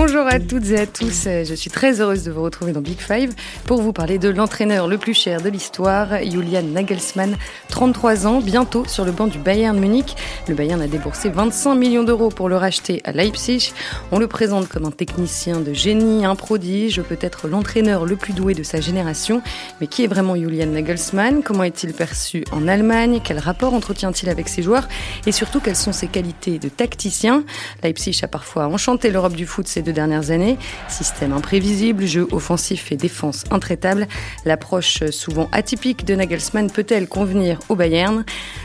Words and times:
Bonjour 0.00 0.28
à 0.28 0.38
toutes 0.38 0.70
et 0.70 0.78
à 0.78 0.86
tous, 0.86 1.24
je 1.24 1.54
suis 1.56 1.70
très 1.70 2.00
heureuse 2.00 2.22
de 2.22 2.30
vous 2.30 2.44
retrouver 2.44 2.70
dans 2.70 2.80
Big 2.80 3.00
Five 3.00 3.34
pour 3.64 3.82
vous 3.82 3.92
parler 3.92 4.18
de 4.18 4.28
l'entraîneur 4.28 4.86
le 4.86 4.96
plus 4.96 5.12
cher 5.12 5.42
de 5.42 5.48
l'histoire, 5.48 6.22
Julian 6.22 6.62
Nagelsmann, 6.62 7.36
33 7.68 8.28
ans, 8.28 8.40
bientôt 8.40 8.84
sur 8.86 9.04
le 9.04 9.10
banc 9.10 9.26
du 9.26 9.38
Bayern 9.38 9.76
Munich. 9.76 10.14
Le 10.46 10.54
Bayern 10.54 10.80
a 10.80 10.86
déboursé 10.86 11.30
25 11.30 11.74
millions 11.74 12.04
d'euros 12.04 12.28
pour 12.28 12.48
le 12.48 12.56
racheter 12.56 13.02
à 13.02 13.10
Leipzig. 13.10 13.72
On 14.12 14.20
le 14.20 14.28
présente 14.28 14.68
comme 14.68 14.84
un 14.84 14.92
technicien 14.92 15.58
de 15.58 15.72
génie, 15.72 16.24
un 16.24 16.36
prodige, 16.36 17.02
peut-être 17.02 17.48
l'entraîneur 17.48 18.06
le 18.06 18.14
plus 18.14 18.34
doué 18.34 18.54
de 18.54 18.62
sa 18.62 18.80
génération. 18.80 19.42
Mais 19.80 19.88
qui 19.88 20.04
est 20.04 20.08
vraiment 20.08 20.36
Julian 20.36 20.66
Nagelsmann? 20.66 21.42
Comment 21.42 21.64
est-il 21.64 21.92
perçu 21.92 22.44
en 22.52 22.68
Allemagne? 22.68 23.20
Quel 23.24 23.40
rapport 23.40 23.74
entretient-il 23.74 24.28
avec 24.28 24.48
ses 24.48 24.62
joueurs? 24.62 24.86
Et 25.26 25.32
surtout, 25.32 25.58
quelles 25.58 25.74
sont 25.74 25.92
ses 25.92 26.06
qualités 26.06 26.60
de 26.60 26.68
tacticien? 26.68 27.42
Leipzig 27.82 28.20
a 28.22 28.28
parfois 28.28 28.68
enchanté 28.68 29.10
l'Europe 29.10 29.34
du 29.34 29.44
foot 29.44 29.66
ces 29.66 29.87
deux 29.88 29.92
dernières 29.94 30.30
années. 30.30 30.58
Système 30.88 31.32
imprévisible, 31.32 32.04
jeu 32.04 32.28
offensif 32.30 32.92
et 32.92 32.96
défense 32.96 33.44
intraitable. 33.50 34.06
L'approche 34.44 35.02
souvent 35.10 35.48
atypique 35.50 36.04
de 36.04 36.14
Nagelsmann 36.14 36.70
peut-elle 36.70 37.08
convenir 37.08 37.58
au 37.70 37.74
Bayern? 37.74 38.24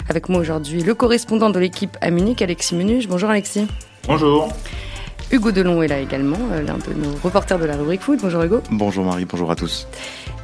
Avec 0.09 0.27
moi 0.27 0.41
aujourd'hui, 0.41 0.83
le 0.83 0.93
correspondant 0.93 1.49
de 1.49 1.59
l'équipe 1.59 1.97
à 2.01 2.11
Munich, 2.11 2.41
Alexis 2.41 2.75
Menuge. 2.75 3.07
Bonjour 3.07 3.29
Alexis. 3.29 3.67
Bonjour. 4.05 4.51
Hugo 5.31 5.51
Delon 5.51 5.81
est 5.81 5.87
là 5.87 5.99
également, 5.99 6.37
euh, 6.51 6.61
l'un 6.61 6.77
de 6.77 6.93
nos 6.93 7.15
reporters 7.23 7.57
de 7.57 7.65
la 7.65 7.77
rubrique 7.77 8.01
foot. 8.01 8.19
Bonjour 8.21 8.43
Hugo. 8.43 8.61
Bonjour 8.69 9.05
Marie, 9.05 9.25
bonjour 9.25 9.49
à 9.49 9.55
tous. 9.55 9.87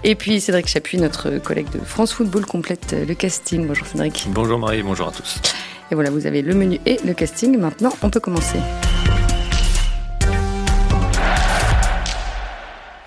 Et 0.06 0.16
puis 0.16 0.40
Cédric 0.40 0.68
Chapuis, 0.68 0.98
notre 0.98 1.40
collègue 1.40 1.70
de 1.72 1.80
France 1.80 2.14
Football, 2.14 2.46
complète 2.46 2.96
le 3.08 3.14
casting. 3.14 3.68
Bonjour 3.68 3.86
Cédric. 3.86 4.28
Bonjour 4.30 4.58
Marie, 4.58 4.82
bonjour 4.82 5.10
à 5.10 5.12
tous. 5.12 5.42
Et 5.92 5.96
voilà, 5.96 6.10
vous 6.10 6.26
avez 6.26 6.42
le 6.42 6.56
menu 6.56 6.80
et 6.86 6.98
le 7.06 7.14
casting. 7.14 7.58
Maintenant, 7.58 7.92
on 8.02 8.10
peut 8.10 8.22
commencer. 8.22 8.58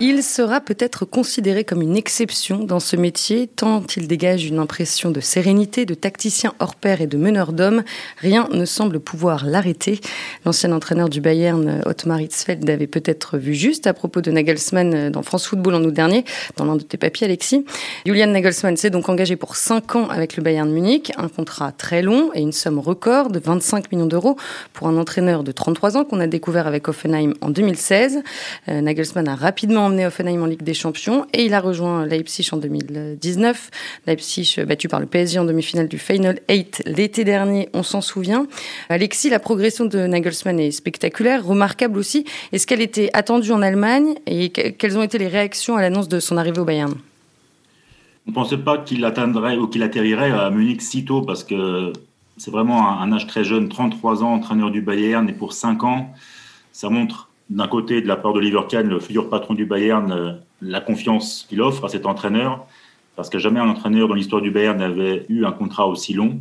Il 0.05 0.21
sera 0.21 0.59
peut-être 0.59 1.05
considéré 1.05 1.63
comme 1.63 1.81
une 1.81 1.95
exception 1.95 2.65
dans 2.65 2.81
ce 2.81 2.97
métier, 2.97 3.47
tant 3.47 3.81
il 3.95 4.05
dégage 4.05 4.43
une 4.43 4.59
impression 4.59 5.11
de 5.11 5.21
sérénité, 5.21 5.85
de 5.85 5.93
tacticien 5.93 6.53
hors 6.59 6.75
pair 6.75 6.99
et 6.99 7.07
de 7.07 7.15
meneur 7.15 7.53
d'hommes. 7.53 7.83
Rien 8.17 8.49
ne 8.51 8.65
semble 8.65 8.99
pouvoir 8.99 9.45
l'arrêter. 9.45 10.01
L'ancien 10.45 10.73
entraîneur 10.73 11.07
du 11.07 11.21
Bayern, 11.21 11.81
Otmar 11.85 12.19
Hitzfeld, 12.19 12.69
avait 12.69 12.85
peut-être 12.85 13.37
vu 13.37 13.53
juste 13.53 13.87
à 13.87 13.93
propos 13.93 14.19
de 14.19 14.29
Nagelsmann 14.29 15.09
dans 15.09 15.23
France 15.23 15.47
Football 15.47 15.75
en 15.75 15.83
août 15.85 15.93
dernier, 15.93 16.25
dans 16.57 16.65
l'un 16.65 16.75
de 16.75 16.83
tes 16.83 16.97
papiers, 16.97 17.27
Alexis. 17.27 17.63
Julian 18.05 18.27
Nagelsmann 18.27 18.75
s'est 18.75 18.89
donc 18.89 19.07
engagé 19.07 19.37
pour 19.37 19.55
5 19.55 19.95
ans 19.95 20.09
avec 20.09 20.35
le 20.35 20.43
Bayern 20.43 20.69
Munich, 20.69 21.13
un 21.15 21.29
contrat 21.29 21.71
très 21.71 22.01
long 22.01 22.29
et 22.33 22.41
une 22.41 22.51
somme 22.51 22.79
record 22.79 23.29
de 23.29 23.39
25 23.39 23.89
millions 23.93 24.07
d'euros 24.07 24.35
pour 24.73 24.89
un 24.89 24.97
entraîneur 24.97 25.45
de 25.45 25.53
33 25.53 25.95
ans 25.95 26.03
qu'on 26.03 26.19
a 26.19 26.27
découvert 26.27 26.67
avec 26.67 26.89
Offenheim 26.89 27.35
en 27.39 27.49
2016. 27.51 28.21
Euh, 28.67 28.81
Nagelsmann 28.81 29.29
a 29.29 29.35
rapidement 29.35 29.92
emmené 29.93 30.07
Offenheim 30.07 30.41
en 30.41 30.47
Ligue 30.47 30.63
des 30.63 30.73
Champions 30.73 31.25
et 31.33 31.45
il 31.45 31.53
a 31.53 31.59
rejoint 31.59 32.05
Leipzig 32.05 32.49
en 32.51 32.57
2019. 32.57 33.69
Leipzig 34.07 34.55
battu 34.67 34.87
par 34.87 34.99
le 34.99 35.05
PSG 35.05 35.37
en 35.37 35.45
demi-finale 35.45 35.87
du 35.87 35.99
Final 35.99 36.39
8 36.49 36.83
l'été 36.87 37.23
dernier, 37.23 37.69
on 37.73 37.83
s'en 37.83 38.01
souvient. 38.01 38.47
Alexis, 38.89 39.29
la 39.29 39.39
progression 39.39 39.85
de 39.85 39.99
Nagelsmann 39.99 40.59
est 40.59 40.71
spectaculaire, 40.71 41.45
remarquable 41.45 41.99
aussi. 41.99 42.25
Est-ce 42.51 42.65
qu'elle 42.65 42.81
était 42.81 43.11
attendue 43.13 43.51
en 43.51 43.61
Allemagne 43.61 44.15
et 44.25 44.49
quelles 44.49 44.97
ont 44.97 45.03
été 45.03 45.19
les 45.19 45.27
réactions 45.27 45.77
à 45.77 45.81
l'annonce 45.81 46.07
de 46.07 46.19
son 46.19 46.37
arrivée 46.37 46.59
au 46.59 46.65
Bayern? 46.65 46.93
On 48.25 48.31
ne 48.31 48.33
pensait 48.33 48.57
pas 48.57 48.79
qu'il 48.79 49.05
atteindrait 49.05 49.57
ou 49.57 49.67
qu'il 49.67 49.83
atterrirait 49.83 50.31
à 50.31 50.49
Munich 50.49 50.81
si 50.81 51.05
tôt 51.05 51.21
parce 51.21 51.43
que 51.43 51.93
c'est 52.37 52.51
vraiment 52.51 52.99
un 52.99 53.11
âge 53.11 53.27
très 53.27 53.43
jeune, 53.43 53.69
33 53.69 54.23
ans, 54.23 54.33
entraîneur 54.33 54.71
du 54.71 54.81
Bayern 54.81 55.29
et 55.29 55.33
pour 55.33 55.53
5 55.53 55.83
ans. 55.83 56.13
Ça 56.71 56.89
montre 56.89 57.29
d'un 57.49 57.67
côté, 57.67 58.01
de 58.01 58.07
la 58.07 58.15
part 58.15 58.33
d'Oliver 58.33 58.61
Kahn, 58.69 58.87
le 58.87 58.99
futur 58.99 59.29
patron 59.29 59.53
du 59.53 59.65
Bayern, 59.65 60.11
euh, 60.11 60.33
la 60.61 60.79
confiance 60.79 61.45
qu'il 61.49 61.61
offre 61.61 61.85
à 61.85 61.89
cet 61.89 62.05
entraîneur, 62.05 62.65
parce 63.15 63.29
que 63.29 63.37
jamais 63.37 63.59
un 63.59 63.69
entraîneur 63.69 64.07
dans 64.07 64.15
l'histoire 64.15 64.41
du 64.41 64.51
Bayern 64.51 64.77
n'avait 64.77 65.25
eu 65.29 65.45
un 65.45 65.51
contrat 65.51 65.87
aussi 65.87 66.13
long. 66.13 66.39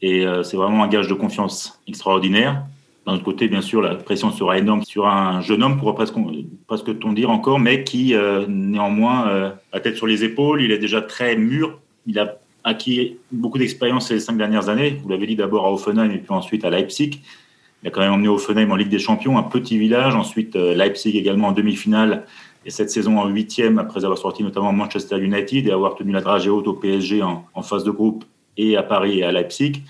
Et 0.00 0.26
euh, 0.26 0.42
c'est 0.42 0.56
vraiment 0.56 0.82
un 0.82 0.88
gage 0.88 1.08
de 1.08 1.14
confiance 1.14 1.80
extraordinaire. 1.86 2.64
D'un 3.06 3.14
autre 3.14 3.24
côté, 3.24 3.48
bien 3.48 3.62
sûr, 3.62 3.80
la 3.80 3.94
pression 3.94 4.30
sera 4.30 4.58
énorme 4.58 4.82
sur 4.82 5.06
un 5.06 5.40
jeune 5.40 5.62
homme, 5.62 5.78
pour 5.78 5.94
presque, 5.94 6.14
presque 6.66 6.98
ton 6.98 7.12
dire 7.12 7.30
encore, 7.30 7.58
mais 7.58 7.84
qui, 7.84 8.14
euh, 8.14 8.46
néanmoins, 8.48 9.52
a 9.72 9.80
tête 9.80 9.96
sur 9.96 10.06
les 10.06 10.24
épaules. 10.24 10.62
Il 10.62 10.72
est 10.72 10.78
déjà 10.78 11.00
très 11.00 11.36
mûr. 11.36 11.78
Il 12.06 12.18
a 12.18 12.36
acquis 12.64 13.16
beaucoup 13.32 13.58
d'expérience 13.58 14.08
ces 14.08 14.20
cinq 14.20 14.36
dernières 14.36 14.68
années. 14.68 14.98
Vous 15.02 15.08
l'avez 15.08 15.26
dit 15.26 15.36
d'abord 15.36 15.66
à 15.66 15.72
Offenheim 15.72 16.10
et 16.10 16.18
puis 16.18 16.30
ensuite 16.30 16.64
à 16.64 16.70
Leipzig. 16.70 17.20
Il 17.82 17.88
a 17.88 17.90
quand 17.90 18.00
même 18.00 18.12
emmené 18.12 18.28
Offenheim 18.28 18.70
en 18.72 18.76
Ligue 18.76 18.88
des 18.88 18.98
Champions, 18.98 19.38
un 19.38 19.44
petit 19.44 19.78
village. 19.78 20.14
Ensuite, 20.14 20.56
euh, 20.56 20.74
Leipzig 20.74 21.16
également 21.16 21.48
en 21.48 21.52
demi-finale. 21.52 22.24
Et 22.64 22.70
cette 22.70 22.90
saison 22.90 23.18
en 23.18 23.28
huitième, 23.28 23.78
après 23.78 24.04
avoir 24.04 24.18
sorti 24.18 24.42
notamment 24.42 24.72
Manchester 24.72 25.18
United 25.18 25.66
et 25.66 25.70
avoir 25.70 25.94
tenu 25.94 26.12
la 26.12 26.20
dragée 26.20 26.50
haute 26.50 26.66
au 26.66 26.74
PSG 26.74 27.22
en, 27.22 27.62
phase 27.62 27.84
de 27.84 27.90
groupe 27.90 28.24
et 28.56 28.76
à 28.76 28.82
Paris 28.82 29.20
et 29.20 29.24
à 29.24 29.32
Leipzig. 29.32 29.84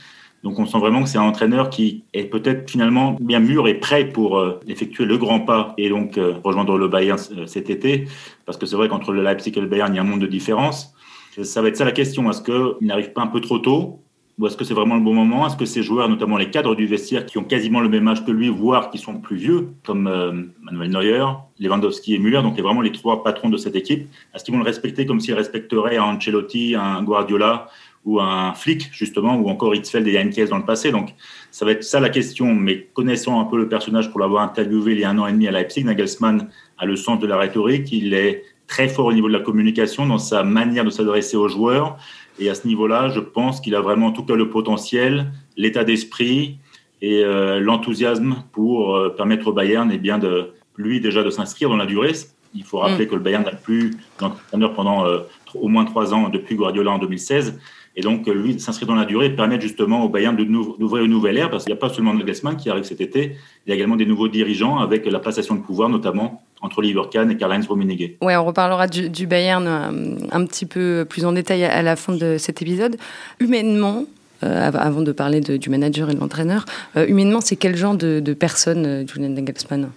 Donc 0.44 0.58
on 0.58 0.66
sent 0.66 0.78
vraiment 0.78 1.02
que 1.02 1.08
c'est 1.08 1.18
un 1.18 1.22
entraîneur 1.22 1.70
qui 1.70 2.04
est 2.12 2.24
peut-être 2.24 2.70
finalement 2.70 3.16
bien 3.20 3.40
mûr 3.40 3.66
et 3.66 3.74
prêt 3.74 4.04
pour 4.04 4.38
euh, 4.38 4.60
effectuer 4.68 5.06
le 5.06 5.18
grand 5.18 5.40
pas 5.40 5.74
et 5.78 5.88
donc 5.88 6.16
euh, 6.18 6.34
rejoindre 6.44 6.78
le 6.78 6.86
Bayern 6.88 7.18
cet 7.46 7.70
été. 7.70 8.06
Parce 8.44 8.58
que 8.58 8.66
c'est 8.66 8.76
vrai 8.76 8.88
qu'entre 8.88 9.12
le 9.12 9.22
Leipzig 9.22 9.54
et 9.56 9.60
le 9.60 9.66
Bayern, 9.66 9.92
il 9.92 9.96
y 9.96 9.98
a 9.98 10.02
un 10.02 10.06
monde 10.06 10.20
de 10.20 10.26
différence. 10.26 10.94
Ça 11.42 11.62
va 11.62 11.68
être 11.68 11.76
ça 11.76 11.84
la 11.84 11.92
question. 11.92 12.30
Est-ce 12.30 12.42
qu'il 12.42 12.86
n'arrive 12.86 13.12
pas 13.12 13.22
un 13.22 13.26
peu 13.28 13.40
trop 13.40 13.58
tôt 13.58 14.00
ou 14.38 14.46
est-ce 14.46 14.56
que 14.56 14.64
c'est 14.64 14.74
vraiment 14.74 14.94
le 14.94 15.00
bon 15.00 15.14
moment? 15.14 15.46
Est-ce 15.46 15.56
que 15.56 15.64
ces 15.64 15.82
joueurs, 15.82 16.08
notamment 16.08 16.36
les 16.36 16.50
cadres 16.50 16.76
du 16.76 16.86
vestiaire, 16.86 17.26
qui 17.26 17.38
ont 17.38 17.44
quasiment 17.44 17.80
le 17.80 17.88
même 17.88 18.06
âge 18.06 18.24
que 18.24 18.30
lui, 18.30 18.48
voire 18.48 18.90
qui 18.90 18.98
sont 18.98 19.14
plus 19.14 19.36
vieux, 19.36 19.70
comme 19.84 20.06
euh, 20.06 20.32
Manuel 20.62 20.90
Neuer, 20.90 21.24
Lewandowski 21.58 22.14
et 22.14 22.18
Müller, 22.18 22.42
donc 22.42 22.58
vraiment 22.58 22.80
les 22.80 22.92
trois 22.92 23.24
patrons 23.24 23.48
de 23.48 23.56
cette 23.56 23.74
équipe, 23.74 24.08
est-ce 24.34 24.44
qu'ils 24.44 24.54
vont 24.54 24.60
le 24.60 24.66
respecter 24.66 25.06
comme 25.06 25.18
s'ils 25.18 25.34
respecteraient 25.34 25.96
un 25.96 26.14
Ancelotti, 26.14 26.76
un 26.76 27.02
Guardiola 27.02 27.66
ou 28.04 28.20
un 28.20 28.54
Flick, 28.54 28.90
justement, 28.92 29.34
ou 29.36 29.48
encore 29.48 29.74
Hitzfeld 29.74 30.06
et 30.06 30.12
Yankes 30.12 30.48
dans 30.48 30.58
le 30.58 30.64
passé? 30.64 30.92
Donc 30.92 31.14
ça 31.50 31.64
va 31.64 31.72
être 31.72 31.82
ça 31.82 31.98
la 31.98 32.08
question. 32.08 32.54
Mais 32.54 32.86
connaissant 32.94 33.40
un 33.40 33.44
peu 33.44 33.58
le 33.58 33.68
personnage 33.68 34.08
pour 34.10 34.20
l'avoir 34.20 34.44
interviewé 34.44 34.92
il 34.92 35.00
y 35.00 35.04
a 35.04 35.10
un 35.10 35.18
an 35.18 35.26
et 35.26 35.32
demi 35.32 35.48
à 35.48 35.50
Leipzig, 35.50 35.82
Nagelsmann 35.82 36.48
a 36.78 36.86
le 36.86 36.94
sens 36.94 37.18
de 37.18 37.26
la 37.26 37.36
rhétorique, 37.36 37.90
il 37.90 38.14
est 38.14 38.44
très 38.68 38.86
fort 38.86 39.06
au 39.06 39.12
niveau 39.12 39.26
de 39.26 39.32
la 39.32 39.40
communication, 39.40 40.06
dans 40.06 40.18
sa 40.18 40.44
manière 40.44 40.84
de 40.84 40.90
s'adresser 40.90 41.36
aux 41.36 41.48
joueurs. 41.48 41.98
Et 42.38 42.48
à 42.50 42.54
ce 42.54 42.66
niveau-là, 42.66 43.08
je 43.08 43.20
pense 43.20 43.60
qu'il 43.60 43.74
a 43.74 43.80
vraiment 43.80 44.06
en 44.06 44.12
tout 44.12 44.24
cas 44.24 44.34
le 44.34 44.48
potentiel, 44.48 45.32
l'état 45.56 45.84
d'esprit 45.84 46.58
et 47.02 47.24
euh, 47.24 47.60
l'enthousiasme 47.60 48.36
pour 48.52 48.96
euh, 48.96 49.10
permettre 49.10 49.48
au 49.48 49.52
Bayern 49.52 49.90
eh 49.92 49.98
bien, 49.98 50.18
de, 50.18 50.50
lui 50.76 51.00
déjà 51.00 51.22
de 51.22 51.30
s'inscrire 51.30 51.68
dans 51.68 51.76
la 51.76 51.86
durée. 51.86 52.12
Il 52.54 52.64
faut 52.64 52.78
rappeler 52.78 53.06
mm. 53.06 53.08
que 53.08 53.14
le 53.14 53.20
Bayern 53.20 53.44
n'a 53.44 53.52
plus 53.52 53.92
d'entraîneur 54.18 54.72
pendant 54.74 55.06
euh, 55.06 55.18
au 55.54 55.68
moins 55.68 55.84
trois 55.84 56.14
ans 56.14 56.28
depuis 56.28 56.54
Guardiola 56.54 56.92
en 56.92 56.98
2016. 56.98 57.58
Et 57.96 58.00
donc, 58.00 58.28
lui, 58.28 58.60
s'inscrire 58.60 58.86
dans 58.86 58.94
la 58.94 59.04
durée 59.04 59.26
et 59.26 59.30
permettre 59.30 59.62
justement 59.62 60.04
au 60.04 60.08
Bayern 60.08 60.36
d'ouvrir 60.36 61.04
une 61.04 61.10
nouvelle 61.10 61.36
ère, 61.36 61.50
parce 61.50 61.64
qu'il 61.64 61.72
n'y 61.72 61.78
a 61.78 61.80
pas 61.80 61.88
seulement 61.88 62.14
Nagelsmann 62.14 62.56
qui 62.56 62.70
arrive 62.70 62.84
cet 62.84 63.00
été, 63.00 63.34
il 63.66 63.70
y 63.70 63.72
a 63.72 63.74
également 63.74 63.96
des 63.96 64.06
nouveaux 64.06 64.28
dirigeants 64.28 64.78
avec 64.78 65.04
la 65.04 65.18
passation 65.18 65.56
de 65.56 65.62
pouvoir, 65.62 65.88
notamment 65.88 66.40
entre 66.60 66.78
Oliver 66.78 67.02
Kahn 67.10 67.30
et 67.30 67.36
Karl-Heinz 67.36 67.66
Rummenigge. 67.68 68.12
Ouais, 68.20 68.36
on 68.36 68.44
reparlera 68.44 68.86
du, 68.86 69.26
Bayern 69.26 69.66
euh, 69.66 70.16
un 70.30 70.44
petit 70.46 70.66
peu 70.66 71.06
plus 71.08 71.24
en 71.24 71.32
détail 71.32 71.64
à 71.64 71.82
la 71.82 71.96
fin 71.96 72.14
de 72.14 72.36
cet 72.38 72.62
épisode. 72.62 72.96
Humainement, 73.40 74.04
euh, 74.42 74.70
avant 74.72 75.02
de 75.02 75.12
parler 75.12 75.40
du 75.40 75.70
manager 75.70 76.10
et 76.10 76.14
de 76.14 76.20
l'entraîneur, 76.20 76.64
euh, 76.96 77.06
humainement, 77.06 77.40
c'est 77.40 77.56
quel 77.56 77.76
genre 77.76 77.94
de, 77.94 78.20
personne, 78.34 79.06
Julian 79.08 79.30
Nagelsmann? 79.30 79.90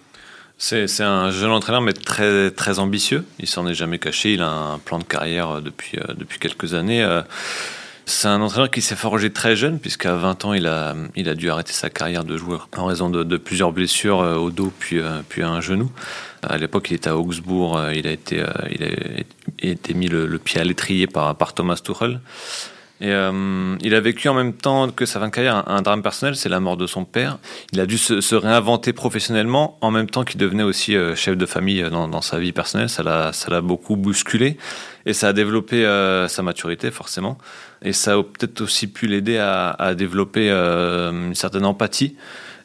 C'est 0.58 1.02
un 1.02 1.32
jeune 1.32 1.50
entraîneur, 1.50 1.82
mais 1.82 1.94
très, 1.94 2.52
très 2.52 2.78
ambitieux. 2.78 3.26
Il 3.40 3.48
s'en 3.48 3.66
est 3.66 3.74
jamais 3.74 3.98
caché. 3.98 4.34
Il 4.34 4.44
a 4.44 4.52
un 4.52 4.78
plan 4.78 5.00
de 5.00 5.04
carrière 5.04 5.60
depuis, 5.60 5.98
depuis 6.16 6.38
quelques 6.38 6.76
années. 6.76 7.04
C'est 8.06 8.28
un 8.28 8.40
entraîneur 8.42 8.70
qui 8.70 8.84
s'est 8.84 8.96
forgé 8.96 9.32
très 9.32 9.56
jeune, 9.56 9.80
puisqu'à 9.80 10.14
20 10.14 10.46
ans, 10.46 10.54
il 10.54 10.68
a, 10.68 10.94
il 11.16 11.30
a 11.30 11.34
dû 11.34 11.50
arrêter 11.50 11.74
sa 11.74 11.90
carrière 11.90 12.24
de 12.24 12.38
joueur 12.38 12.70
en 12.78 12.86
raison 12.86 13.10
de, 13.10 13.38
plusieurs 13.38 13.72
blessures 13.72 14.20
au 14.20 14.52
dos 14.52 14.72
puis, 14.78 15.00
puis 15.30 15.42
à 15.42 15.50
un 15.50 15.62
genou. 15.62 15.90
À 16.44 16.58
l'époque, 16.58 16.90
il 16.90 16.96
était 16.96 17.10
à 17.10 17.18
Augsbourg. 17.18 17.78
Euh, 17.78 17.94
il 17.94 18.08
a 18.08 18.12
été, 18.12 18.42
euh, 18.42 18.48
il 18.72 18.84
a 18.84 19.72
été 19.72 19.94
mis 19.94 20.08
le, 20.08 20.28
pied 20.40 20.60
à 20.60 20.64
l'étrier 20.64 21.08
par, 21.08 21.36
par 21.36 21.54
Thomas 21.54 21.80
Tuchel. 21.84 22.20
Et 23.00 23.10
euh, 23.10 23.76
il 23.82 23.96
a 23.96 24.00
vécu 24.00 24.30
en 24.30 24.36
même 24.36 24.54
temps 24.54 24.90
que 24.92 25.08
sa 25.08 25.20
fin 25.20 25.28
de 25.28 25.32
carrière 25.32 25.68
un, 25.68 25.82
drame 25.82 26.04
personnel, 26.04 26.36
c'est 26.36 26.50
la 26.50 26.60
mort 26.60 26.78
de 26.78 26.86
son 26.86 27.04
père. 27.04 27.40
Il 27.74 27.80
a 27.80 27.88
dû 27.88 27.98
se, 27.98 28.36
réinventer 28.36 28.94
professionnellement 28.94 29.80
en 29.82 29.90
même 29.90 30.08
temps 30.08 30.24
qu'il 30.24 30.40
devenait 30.40 30.62
aussi 30.62 30.96
chef 31.16 31.36
de 31.36 31.46
famille 31.48 31.84
dans, 31.90 32.22
sa 32.22 32.38
vie 32.38 32.52
personnelle. 32.52 32.90
Ça 32.90 33.02
l'a, 33.02 33.34
ça 33.34 33.50
l'a 33.50 33.62
beaucoup 33.62 33.96
bousculé 33.96 34.56
et 35.08 35.14
ça 35.14 35.30
a 35.30 35.34
développé 35.34 35.84
sa 36.30 36.44
maturité 36.44 36.92
forcément. 36.92 37.40
Et 37.82 37.92
ça 37.92 38.14
a 38.14 38.22
peut-être 38.22 38.62
aussi 38.62 38.86
pu 38.86 39.08
l'aider 39.08 39.38
à, 39.40 39.72
à 39.72 39.96
développer 39.96 40.52
une 40.52 41.34
certaine 41.34 41.66
empathie 41.66 42.16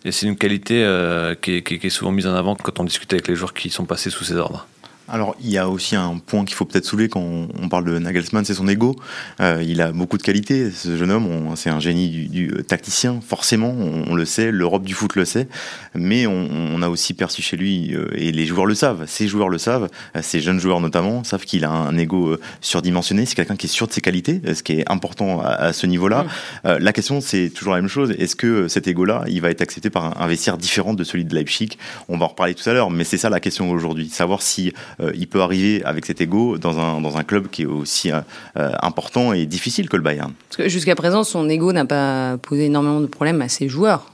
et 0.07 0.13
c'est 0.13 0.27
une 0.27 0.37
qualité 0.37 0.85
euh, 0.85 1.35
qui, 1.35 1.57
est, 1.57 1.91
souvent 1.91 2.13
mise 2.13 2.29
en 2.29 2.35
avant 2.35 2.55
quand 2.55 2.79
on 2.79 2.85
discute 2.85 3.13
avec 3.13 3.27
les 3.27 3.35
joueurs 3.35 3.53
qui 3.53 3.71
sont 3.71 3.85
passés 3.85 4.09
sous 4.09 4.23
ses 4.23 4.37
ordres. 4.37 4.69
Alors, 5.09 5.37
il 5.41 5.51
y 5.51 5.59
a 5.59 5.69
aussi 5.69 5.95
un 5.95 6.19
point 6.19 6.45
qu'il 6.45 6.57
faut 6.57 6.65
peut-être 6.65 6.85
soulever 6.85 7.09
quand 7.09 7.21
on 7.21 7.69
parle 7.69 7.85
de 7.85 7.99
Nagelsmann, 7.99 8.45
c'est 8.45 8.55
son 8.55 8.67
ego. 8.67 8.97
Euh, 9.41 9.63
il 9.65 9.81
a 9.81 9.93
beaucoup 9.93 10.19
de 10.19 10.23
qualités, 10.23 10.71
ce 10.73 10.97
jeune 10.97 11.13
homme. 11.13 11.55
C'est 11.55 11.71
un 11.71 11.79
génie 11.79 12.09
du, 12.29 12.51
euh, 12.51 12.63
tacticien, 12.63 13.21
forcément, 13.25 13.71
on, 13.71 14.15
le 14.15 14.25
sait, 14.25 14.51
l'Europe 14.51 14.83
du 14.83 14.95
foot 14.95 15.15
le 15.15 15.25
sait. 15.25 15.47
Mais 15.95 16.27
on, 16.27 16.83
a 16.83 16.89
aussi 16.89 17.15
perçu 17.15 17.41
chez 17.41 17.57
lui, 17.57 17.95
euh, 17.95 18.09
et 18.15 18.33
les 18.33 18.47
joueurs 18.47 18.67
le 18.67 18.75
savent, 18.75 19.05
ces 19.07 19.29
joueurs 19.29 19.49
le 19.49 19.59
savent, 19.59 19.89
ces 20.21 20.41
jeunes 20.41 20.61
joueurs 20.61 20.81
notamment, 20.81 21.25
savent 21.25 21.45
qu'il 21.45 21.65
a 21.65 21.71
un, 21.71 21.97
ego 21.97 22.37
surdimensionné. 22.61 23.27
C'est 23.27 23.35
quelqu'un 23.35 23.57
qui 23.57 23.67
est 23.67 23.71
sûr 23.71 23.87
de 23.87 23.93
ses 23.93 24.01
qualités, 24.01 24.43
ce 24.55 24.63
qui 24.63 24.73
est 24.73 24.91
important 24.91 25.41
à, 25.41 25.73
ce 25.73 25.87
niveau-là. 25.87 26.27
la 26.65 26.93
question, 26.93 27.21
c'est 27.21 27.51
toujours 27.51 27.75
la 27.75 27.81
même 27.81 27.89
chose. 27.89 28.13
Est-ce 28.19 28.37
que 28.37 28.69
cet 28.69 28.89
ego-là, 28.89 29.25
il 29.29 29.41
va 29.41 29.51
être 29.51 29.63
accepté 29.63 29.89
par 29.89 30.21
un, 30.21 30.27
vestiaire 30.27 30.59
différent 30.59 30.95
de 30.95 31.05
celui 31.05 31.25
de 31.25 31.35
Leipzig? 31.35 31.71
On 32.09 32.19
va 32.19 32.27
en 32.27 32.29
reparler 32.29 32.55
tout 32.55 32.69
à 32.69 32.73
l'heure, 32.73 32.91
mais 32.91 33.05
c'est 33.05 33.19
ça 33.19 33.31
la 33.31 33.41
question 33.41 33.71
aujourd'hui. 33.71 34.09
Savoir 34.09 34.43
si 34.43 34.73
il 35.15 35.27
peut 35.29 35.41
arriver 35.41 35.85
avec 35.85 36.07
cet 36.07 36.21
ego 36.21 36.59
dans 36.59 36.79
un, 36.79 37.01
dans 37.01 37.17
un 37.17 37.25
club 37.25 37.49
qui 37.49 37.63
est 37.63 37.67
aussi 37.67 38.13
euh, 38.13 38.21
euh, 38.57 38.73
important 38.83 39.33
et 39.33 39.47
difficile 39.47 39.89
que 39.89 39.97
le 39.97 40.03
Bayern. 40.03 40.33
Jusqu'à 40.67 40.95
présent, 40.95 41.25
son 41.25 41.49
ego 41.49 41.73
n'a 41.73 41.85
pas 41.85 42.39
posé 42.39 42.67
énormément 42.67 43.01
de 43.01 43.07
problèmes 43.07 43.43
à 43.43 43.49
ses 43.49 43.69
joueurs. 43.69 44.13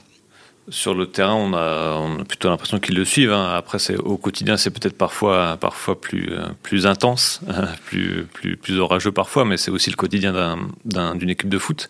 Sur 0.69 0.93
le 0.93 1.07
terrain, 1.07 1.35
on 1.35 1.53
a, 1.53 2.23
plutôt 2.23 2.49
l'impression 2.49 2.79
qu'ils 2.79 2.95
le 2.95 3.03
suivent. 3.03 3.33
Hein. 3.33 3.53
Après, 3.53 3.77
au 3.97 4.15
quotidien, 4.15 4.55
c'est 4.55 4.69
peut-être 4.69 4.97
parfois, 4.97 5.57
parfois 5.59 5.99
plus, 5.99 6.29
plus 6.61 6.87
intense, 6.87 7.41
plus, 7.85 8.25
plus, 8.31 8.55
plus 8.55 8.79
orageux 8.79 9.11
parfois, 9.11 9.43
mais 9.43 9.57
c'est 9.57 9.71
aussi 9.71 9.89
le 9.89 9.97
quotidien 9.97 10.57
d'une 10.85 11.29
équipe 11.29 11.49
de 11.49 11.57
foot 11.57 11.89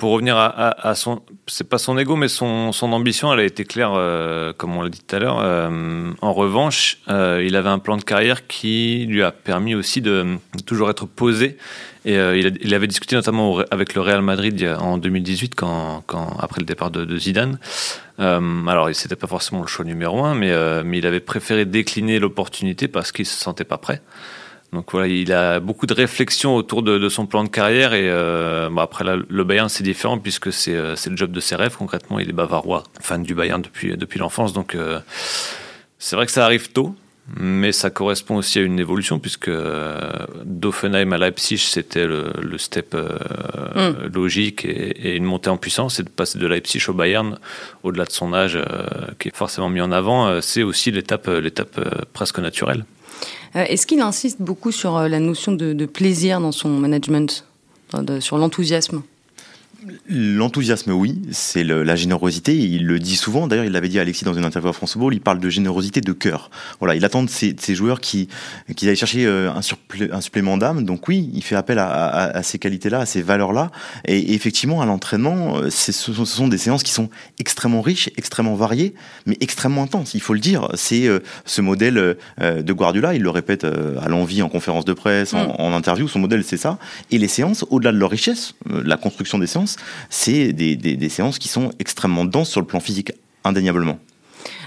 pour 0.00 0.12
revenir 0.12 0.34
à, 0.38 0.94
son, 0.94 1.20
c'est 1.46 1.68
pas 1.68 1.76
son 1.76 1.98
ego, 1.98 2.16
mais 2.16 2.28
son, 2.28 2.72
ambition, 2.80 3.34
elle 3.34 3.40
a 3.40 3.44
été 3.44 3.66
claire, 3.66 3.92
euh, 3.94 4.54
comme 4.56 4.74
on 4.74 4.80
l'a 4.80 4.88
dit 4.88 5.02
tout 5.06 5.14
à 5.14 5.18
l'heure. 5.18 5.40
Euh, 5.42 6.10
en 6.22 6.32
revanche, 6.32 6.96
euh, 7.08 7.44
il 7.46 7.54
avait 7.54 7.68
un 7.68 7.78
plan 7.78 7.98
de 7.98 8.02
carrière 8.02 8.46
qui 8.46 9.04
lui 9.06 9.22
a 9.22 9.30
permis 9.30 9.74
aussi 9.74 10.00
de, 10.00 10.38
toujours 10.64 10.88
être 10.88 11.04
posé. 11.04 11.58
Et 12.06 12.14
il, 12.14 12.74
avait 12.74 12.86
discuté 12.86 13.14
notamment 13.14 13.58
avec 13.70 13.94
le 13.94 14.00
Real 14.00 14.22
Madrid 14.22 14.74
en 14.80 14.96
2018, 14.96 15.54
quand, 15.54 16.02
après 16.38 16.60
le 16.60 16.66
départ 16.66 16.90
de, 16.90 17.18
Zidane. 17.18 17.58
alors, 18.16 18.88
c'était 18.94 19.16
pas 19.16 19.26
forcément 19.26 19.60
le 19.60 19.66
choix 19.66 19.84
numéro 19.84 20.24
un, 20.24 20.34
mais, 20.34 20.50
mais 20.82 20.96
il 20.96 21.06
avait 21.06 21.20
préféré 21.20 21.66
décliner 21.66 22.18
l'opportunité 22.18 22.88
parce 22.88 23.12
qu'il 23.12 23.26
se 23.26 23.38
sentait 23.38 23.64
pas 23.64 23.76
prêt. 23.76 24.00
Donc 24.72 24.92
voilà, 24.92 25.08
il 25.08 25.32
a 25.32 25.58
beaucoup 25.58 25.86
de 25.86 25.94
réflexions 25.94 26.54
autour 26.54 26.82
de, 26.82 27.08
son 27.08 27.26
plan 27.26 27.42
de 27.42 27.48
carrière 27.48 27.92
et 27.92 28.08
euh, 28.08 28.68
bon 28.70 28.80
après 28.80 29.04
le 29.04 29.44
Bayern 29.44 29.68
c'est 29.68 29.82
différent 29.82 30.18
puisque 30.18 30.48
euh, 30.68 30.94
c'est 30.94 31.10
le 31.10 31.16
job 31.16 31.32
de 31.32 31.40
ses 31.40 31.56
rêves 31.56 31.76
concrètement. 31.76 32.20
Il 32.20 32.28
est 32.28 32.32
bavarois, 32.32 32.84
fan 33.00 33.24
du 33.24 33.34
Bayern 33.34 33.60
depuis 33.60 33.96
depuis 33.96 34.20
l'enfance, 34.20 34.52
donc 34.52 34.76
euh, 34.76 35.00
c'est 35.98 36.14
vrai 36.14 36.24
que 36.26 36.30
ça 36.30 36.44
arrive 36.44 36.70
tôt, 36.70 36.94
mais 37.36 37.72
ça 37.72 37.90
correspond 37.90 38.36
aussi 38.36 38.60
à 38.60 38.62
une 38.62 38.78
évolution 38.78 39.18
puisque 39.18 39.50
d'Offenheim 40.44 41.12
à 41.12 41.18
Leipzig 41.18 41.58
c'était 41.58 42.06
le, 42.06 42.30
step 42.56 42.94
mm. 42.94 44.06
logique 44.14 44.64
et, 44.64 45.16
une 45.16 45.24
montée 45.24 45.50
en 45.50 45.56
puissance 45.56 45.98
et 45.98 46.04
de 46.04 46.10
passer 46.10 46.38
de 46.38 46.46
Leipzig 46.46 46.84
au 46.88 46.92
Bayern 46.92 47.40
au-delà 47.82 48.04
de 48.04 48.12
son 48.12 48.32
âge 48.32 48.56
qui 49.18 49.28
est 49.28 49.36
forcément 49.36 49.68
mis 49.68 49.80
en 49.80 49.90
avant, 49.90 50.40
c'est 50.40 50.62
aussi 50.62 50.92
l'étape 50.92 51.26
l'étape 51.26 51.80
presque 52.12 52.38
naturelle. 52.38 52.84
Euh, 53.56 53.64
est-ce 53.68 53.86
qu'il 53.86 54.00
insiste 54.00 54.40
beaucoup 54.40 54.72
sur 54.72 54.96
euh, 54.96 55.08
la 55.08 55.20
notion 55.20 55.52
de, 55.52 55.86
plaisir 55.86 56.40
dans 56.40 56.52
son 56.52 56.68
management, 56.68 57.44
sur 58.20 58.38
l'enthousiasme? 58.38 59.02
L'enthousiasme, 60.08 60.92
oui, 60.92 61.20
c'est 61.30 61.64
la 61.64 61.96
générosité. 61.96 62.54
Il 62.56 62.86
le 62.86 62.98
dit 62.98 63.16
souvent. 63.16 63.46
D'ailleurs, 63.46 63.64
il 63.64 63.72
l'avait 63.72 63.88
dit 63.88 63.98
à 63.98 64.02
Alexis 64.02 64.24
dans 64.24 64.34
une 64.34 64.44
interview 64.44 64.68
à 64.68 64.72
France 64.72 64.92
Football. 64.92 65.14
Il 65.14 65.20
parle 65.20 65.38
de 65.38 65.48
générosité 65.48 66.00
de 66.00 66.12
cœur. 66.12 66.50
Voilà, 66.80 66.94
il 66.94 67.04
attend 67.04 67.22
de 67.22 67.30
ces, 67.30 67.74
joueurs 67.74 68.00
qui, 68.00 68.28
qui 68.76 68.88
aillent 68.88 68.96
chercher 68.96 69.24
euh, 69.24 69.50
un, 69.50 69.60
un 70.12 70.20
supplément 70.20 70.58
d'âme. 70.58 70.84
Donc 70.84 71.08
oui, 71.08 71.30
il 71.32 71.42
fait 71.42 71.56
appel 71.56 71.78
à, 71.78 72.42
ces 72.42 72.58
qualités-là, 72.58 73.00
à 73.00 73.06
ces 73.06 73.22
valeurs-là. 73.22 73.70
Et, 74.04 74.34
effectivement, 74.34 74.82
à 74.82 74.86
l'entraînement, 74.86 75.58
euh, 75.58 75.70
ce 75.70 75.92
sont, 75.92 76.48
des 76.48 76.58
séances 76.58 76.82
qui 76.82 76.92
sont 76.92 77.08
extrêmement 77.38 77.80
riches, 77.80 78.10
extrêmement 78.16 78.56
variées, 78.56 78.94
mais 79.24 79.38
extrêmement 79.40 79.84
intenses. 79.84 80.14
Il 80.14 80.20
faut 80.20 80.34
le 80.34 80.40
dire. 80.40 80.68
C'est 80.74 81.06
euh, 81.06 81.20
ce 81.46 81.62
modèle 81.62 82.16
de 82.38 82.72
Guardiola. 82.72 83.14
Il 83.14 83.22
le 83.22 83.30
répète 83.30 83.64
à 83.64 84.08
l'envie 84.08 84.42
en 84.42 84.48
conférence 84.48 84.84
de 84.84 84.92
presse, 84.92 85.32
en, 85.32 85.48
mm. 85.48 85.54
en 85.58 85.72
interview. 85.72 86.08
Son 86.08 86.18
modèle, 86.18 86.44
c'est 86.44 86.56
ça. 86.56 86.78
Et 87.10 87.18
les 87.18 87.28
séances, 87.28 87.64
au-delà 87.70 87.92
de 87.92 87.98
leur 87.98 88.10
richesse, 88.10 88.54
la 88.68 88.96
construction 88.96 89.38
des 89.38 89.46
séances 89.46 89.69
c'est 90.08 90.52
des, 90.52 91.08
séances 91.08 91.38
qui 91.38 91.48
sont 91.48 91.72
extrêmement 91.78 92.24
denses 92.24 92.50
sur 92.50 92.60
le 92.60 92.66
plan 92.66 92.80
physique, 92.80 93.12
indéniablement. 93.44 93.98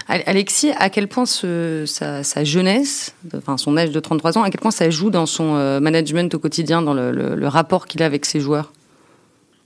Alexis, 0.06 0.70
à 0.76 0.90
quel 0.90 1.08
point 1.08 1.24
sa, 1.24 2.44
jeunesse, 2.44 3.14
enfin 3.34 3.56
son 3.56 3.76
âge 3.76 3.90
de 3.90 4.00
33 4.00 4.38
ans, 4.38 4.42
à 4.42 4.50
quel 4.50 4.60
point 4.60 4.70
ça 4.70 4.90
joue 4.90 5.10
dans 5.10 5.24
son 5.24 5.56
euh, 5.56 5.80
management 5.80 6.34
au 6.34 6.38
quotidien, 6.38 6.82
dans 6.82 6.94
le, 6.94 7.48
rapport 7.48 7.86
qu'il 7.86 8.02
a 8.02 8.06
avec 8.06 8.26
ses 8.26 8.40
joueurs? 8.40 8.72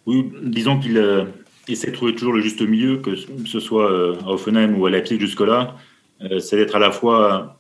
Oui, 0.06 0.30
disons 0.42 0.78
qu'il 0.78 0.96
euh, 0.96 1.24
essaie 1.66 1.90
de 1.90 1.96
trouver 1.96 2.14
toujours 2.14 2.32
le 2.32 2.40
juste 2.40 2.62
milieu, 2.62 2.98
que 2.98 3.16
ce 3.16 3.60
soit 3.60 3.90
euh, 3.90 4.16
à 4.24 4.30
Offenheim 4.30 4.74
ou 4.78 4.86
à 4.86 4.90
Leipzig 4.90 5.18
jusque-là. 5.18 5.76
c'est 6.40 6.56
d'être 6.56 6.76
à 6.76 6.78
la 6.78 6.92
fois 6.92 7.58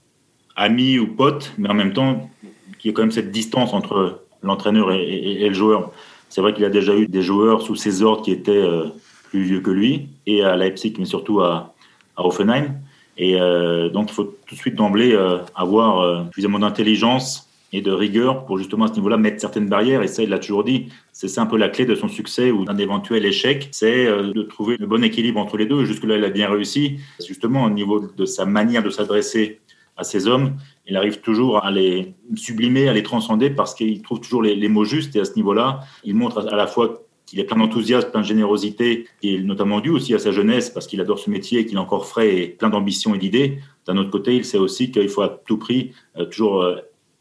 ami 0.54 0.98
ou 0.98 1.06
pote, 1.06 1.52
mais 1.58 1.68
en 1.68 1.74
même 1.74 1.92
temps 1.92 2.30
qu'il 2.78 2.88
y 2.88 2.90
ait 2.90 2.94
quand 2.94 3.02
même 3.02 3.12
cette 3.12 3.32
distance 3.32 3.72
entre 3.72 4.20
l'entraîneur 4.42 4.92
et, 4.92 5.48
le 5.48 5.54
joueur. 5.54 5.92
C'est 6.28 6.40
vrai 6.40 6.52
qu'il 6.52 6.64
a 6.64 6.70
déjà 6.70 6.96
eu 6.96 7.06
des 7.06 7.22
joueurs 7.22 7.62
sous 7.62 7.76
ses 7.76 8.02
ordres 8.02 8.22
qui 8.22 8.32
étaient 8.32 8.52
euh, 8.52 8.86
plus 9.30 9.42
vieux 9.42 9.60
que 9.60 9.70
lui, 9.70 10.08
et 10.26 10.42
à 10.42 10.56
Leipzig, 10.56 10.94
mais 10.98 11.04
surtout 11.04 11.40
à, 11.40 11.74
à 12.16 12.24
Hoffenheim. 12.24 12.74
Et 13.16 13.40
euh, 13.40 13.88
donc, 13.88 14.10
il 14.10 14.14
faut 14.14 14.24
tout 14.24 14.54
de 14.54 14.60
suite 14.60 14.74
d'emblée 14.74 15.12
euh, 15.12 15.38
avoir 15.54 16.26
suffisamment 16.28 16.58
d'intelligence 16.58 17.48
et 17.72 17.82
de 17.82 17.90
rigueur 17.90 18.46
pour 18.46 18.56
justement 18.56 18.86
à 18.86 18.88
ce 18.88 18.94
niveau-là 18.94 19.16
mettre 19.16 19.40
certaines 19.40 19.68
barrières. 19.68 20.02
Et 20.02 20.08
ça, 20.08 20.22
il 20.22 20.30
l'a 20.30 20.38
toujours 20.38 20.64
dit. 20.64 20.88
C'est 21.12 21.38
un 21.38 21.46
peu 21.46 21.58
la 21.58 21.68
clé 21.68 21.84
de 21.84 21.94
son 21.94 22.08
succès 22.08 22.50
ou 22.50 22.64
d'un 22.64 22.78
éventuel 22.78 23.26
échec. 23.26 23.68
C'est 23.72 24.06
de 24.06 24.42
trouver 24.42 24.76
le 24.78 24.86
bon 24.86 25.04
équilibre 25.04 25.38
entre 25.38 25.58
les 25.58 25.66
deux. 25.66 25.84
Jusque-là, 25.84 26.16
il 26.16 26.24
a 26.24 26.30
bien 26.30 26.48
réussi. 26.48 26.98
Justement, 27.26 27.64
au 27.64 27.70
niveau 27.70 28.00
de 28.00 28.24
sa 28.24 28.46
manière 28.46 28.82
de 28.82 28.88
s'adresser 28.88 29.60
à 29.98 30.04
ces 30.04 30.28
hommes, 30.28 30.52
il 30.88 30.96
arrive 30.96 31.20
toujours 31.20 31.64
à 31.64 31.70
les 31.70 32.14
sublimer, 32.34 32.88
à 32.88 32.92
les 32.92 33.02
transcender 33.02 33.50
parce 33.50 33.74
qu'il 33.74 34.00
trouve 34.02 34.20
toujours 34.20 34.42
les, 34.42 34.68
mots 34.68 34.84
justes. 34.84 35.14
Et 35.16 35.20
à 35.20 35.24
ce 35.24 35.34
niveau-là, 35.36 35.80
il 36.02 36.14
montre 36.14 36.46
à 36.50 36.56
la 36.56 36.66
fois 36.66 37.04
qu'il 37.26 37.38
est 37.40 37.44
plein 37.44 37.58
d'enthousiasme, 37.58 38.10
plein 38.10 38.22
de 38.22 38.26
générosité, 38.26 39.06
qui 39.20 39.34
est 39.34 39.38
notamment 39.40 39.80
dû 39.80 39.90
aussi 39.90 40.14
à 40.14 40.18
sa 40.18 40.32
jeunesse 40.32 40.70
parce 40.70 40.86
qu'il 40.86 41.00
adore 41.00 41.18
ce 41.18 41.28
métier, 41.28 41.66
qu'il 41.66 41.76
est 41.76 41.80
encore 41.80 42.06
frais 42.06 42.36
et 42.36 42.48
plein 42.48 42.70
d'ambition 42.70 43.14
et 43.14 43.18
d'idées. 43.18 43.58
D'un 43.86 43.98
autre 43.98 44.10
côté, 44.10 44.36
il 44.36 44.46
sait 44.46 44.56
aussi 44.56 44.90
qu'il 44.90 45.10
faut 45.10 45.22
à 45.22 45.28
tout 45.28 45.58
prix 45.58 45.92
euh, 46.16 46.24
toujours 46.24 46.62
euh, 46.62 46.76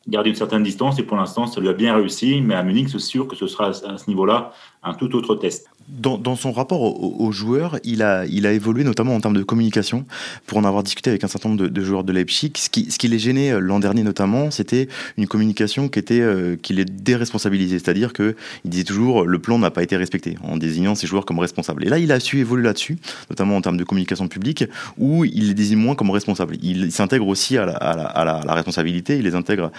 garder 0.08 0.30
une 0.30 0.36
certaine 0.36 0.64
distance 0.64 0.98
et 1.00 1.04
pour 1.04 1.18
l'instant, 1.18 1.46
ça 1.46 1.60
lui 1.60 1.68
a 1.68 1.74
bien 1.74 1.94
réussi. 1.94 2.42
Mais 2.42 2.56
à 2.56 2.64
Munich, 2.64 2.88
c'est 2.90 3.00
sûr 3.00 3.28
que 3.28 3.36
ce 3.36 3.48
sera 3.48 3.68
à 3.68 3.98
ce 3.98 4.10
niveau-là 4.10 4.54
tout 4.94 5.16
autre 5.16 5.36
test. 5.36 5.68
Dans, 5.88 6.36
son 6.36 6.52
rapport 6.52 6.82
aux, 6.82 7.32
joueurs, 7.32 7.80
il 7.86 8.04
a, 8.04 8.26
il 8.26 8.46
a 8.46 8.52
évolué 8.52 8.84
notamment 8.84 9.16
en 9.16 9.22
termes 9.22 9.38
de 9.38 9.44
communication. 9.44 10.06
Pour 10.46 10.58
en 10.58 10.66
avoir 10.66 10.84
discuté 10.84 11.10
avec 11.10 11.24
un 11.24 11.30
certain 11.30 11.48
nombre 11.48 11.68
de, 11.68 11.82
joueurs 11.82 12.04
de 12.04 12.12
Leipzig, 12.12 12.52
ce 12.58 12.70
qui, 12.70 12.92
ce 12.92 12.98
qui 12.98 13.08
les 13.08 13.18
gênait 13.18 13.52
euh, 13.52 13.60
l'an 13.60 13.80
dernier 13.80 14.04
notamment, 14.04 14.52
c'était 14.52 14.90
une 15.16 15.28
communication 15.28 15.88
qui 15.88 16.00
était 16.00 16.20
euh, 16.20 16.58
qui 16.62 16.74
les 16.74 16.84
déresponsabilisait, 16.84 17.80
c'est-à-dire 17.80 18.12
que 18.12 18.36
il 18.66 18.70
disait 18.70 18.84
toujours 18.84 19.24
le 19.24 19.40
plan 19.40 19.60
n'a 19.60 19.72
pas 19.72 19.82
été 19.82 19.96
respecté 19.96 20.38
en 20.44 20.58
désignant 20.58 20.94
ses 20.94 21.08
joueurs 21.08 21.26
comme 21.26 21.40
responsables. 21.40 21.86
Et 21.86 21.90
là, 21.90 22.00
il 22.00 22.12
a 22.12 22.20
su 22.20 22.40
évoluer 22.40 22.66
là-dessus, 22.66 22.98
notamment 23.30 23.56
en 23.56 23.62
termes 23.62 23.78
de 23.78 23.86
communication 23.86 24.28
publique, 24.28 24.66
où 24.98 25.24
il 25.24 25.48
les 25.48 25.54
désigne 25.54 25.80
moins 25.80 25.96
comme 25.96 26.10
responsables. 26.10 26.58
Il, 26.62 26.92
s'intègre 26.92 27.28
aussi 27.28 27.58
à 27.58 27.66
la, 27.66 27.78
à, 27.78 28.26
la, 28.26 28.54
responsabilité, 28.54 29.18
il 29.18 29.24
les 29.24 29.36
intègre, 29.36 29.72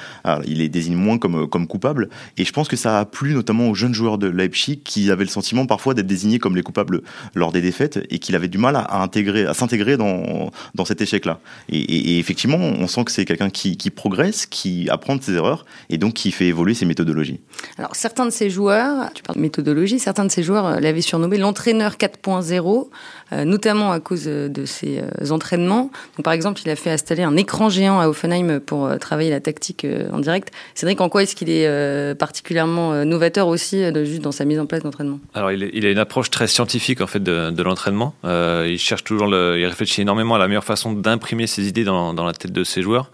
il 0.47 0.59
les 0.59 0.71
désigne 0.71 0.97
moins 0.97 1.19
comme 1.19 1.47
comme 1.49 1.67
coupables. 1.67 2.09
Et 2.39 2.47
je 2.47 2.53
pense 2.53 2.69
que 2.69 2.77
ça 2.77 2.99
a 2.99 3.05
plu 3.05 3.35
notamment 3.35 3.69
aux 3.69 3.75
jeunes 3.75 3.95
joueurs 3.95 4.17
de 4.17 4.29
Leipzig 4.29 4.81
qui 4.83 4.98
avaient 5.11 5.25
le 5.25 5.31
sentiment 5.31 5.67
parfois 5.67 5.95
d'être 5.95 6.07
désignés 6.07 6.39
comme 6.39 6.57
les 6.57 6.63
coupables 6.63 7.03
lors 7.35 7.53
des 7.53 7.61
défaites 7.61 8.01
et 8.11 8.19
qu'il 8.19 8.35
avait 8.35 8.49
du 8.49 8.59
mal 8.59 8.77
à, 8.77 9.03
intégrer, 9.03 9.47
à 9.47 9.55
s'intégrer 9.55 9.97
dans, 9.97 10.51
dans 10.75 10.85
cet 10.85 11.01
échec-là. 11.01 11.41
Et, 11.69 12.19
effectivement, 12.19 12.59
on 12.59 12.87
sent 12.87 13.05
que 13.05 13.13
c'est 13.13 13.25
quelqu'un 13.25 13.51
qui, 13.51 13.77
qui, 13.77 13.91
progresse, 13.91 14.47
qui 14.47 14.89
apprend 14.91 15.17
de 15.17 15.23
ses 15.23 15.35
erreurs 15.35 15.65
et 15.91 15.99
donc 15.99 16.15
qui 16.15 16.31
fait 16.31 16.47
évoluer 16.47 16.75
ses 16.75 16.87
méthodologies. 16.87 17.41
Alors 17.79 17.95
certains 17.97 18.27
de 18.27 18.31
ces 18.31 18.51
joueurs, 18.51 19.13
tu 19.15 19.23
parles 19.23 19.37
de 19.37 19.43
méthodologie, 19.43 19.99
certains 19.99 20.25
de 20.25 20.31
ces 20.31 20.43
joueurs 20.43 20.67
euh, 20.67 20.81
l'avaient 20.81 21.01
surnommé 21.01 21.39
l'entraîneur 21.39 21.95
4.0, 21.95 22.89
euh, 23.28 23.28
notamment 23.33 23.93
à 23.93 24.01
cause 24.01 24.25
euh, 24.27 24.49
de 24.49 24.65
ses 24.65 25.03
entraînements. 25.31 25.91
Donc, 26.17 26.25
par 26.25 26.33
exemple, 26.33 26.61
il 26.65 26.71
a 26.71 26.77
fait 26.77 26.91
installer 26.91 27.23
un 27.23 27.37
écran 27.37 27.69
géant 27.69 28.01
à 28.01 28.09
Offenheim 28.09 28.61
pour 28.61 28.91
travailler 28.99 29.31
la 29.31 29.41
tactique 29.41 29.87
en 30.13 30.19
direct. 30.19 30.53
Cédric, 30.75 31.01
en 31.01 31.09
quoi 31.09 31.23
est-ce 31.23 31.37
qu'il 31.37 31.51
est 31.51 32.15
particulièrement 32.15 33.05
novateur 33.05 33.49
aussi 33.49 33.83
juste 34.05 34.23
dans 34.23 34.33
sa 34.33 34.45
mise 34.45 34.59
en 34.59 34.67
place 34.67 34.83
d'entraînement? 34.83 35.21
Alors, 35.35 35.53
il, 35.53 35.87
a 35.87 35.91
une 35.91 35.99
approche 35.99 36.31
très 36.31 36.47
scientifique 36.47 37.01
en 37.01 37.07
fait 37.07 37.23
de, 37.23 37.63
l'entraînement. 37.63 38.15
il 38.25 38.79
cherche 38.79 39.05
toujours, 39.05 39.29
il 39.29 39.67
réfléchit 39.67 40.03
énormément 40.03 40.35
à 40.35 40.39
la 40.39 40.49
meilleure 40.49 40.65
façon 40.65 40.93
d'imprimer 40.93 41.47
ses 41.47 41.69
idées 41.69 41.85
dans, 41.85 42.13
la 42.13 42.33
tête 42.33 42.53
de 42.53 42.65
ses 42.65 42.83
joueurs. 42.83 43.11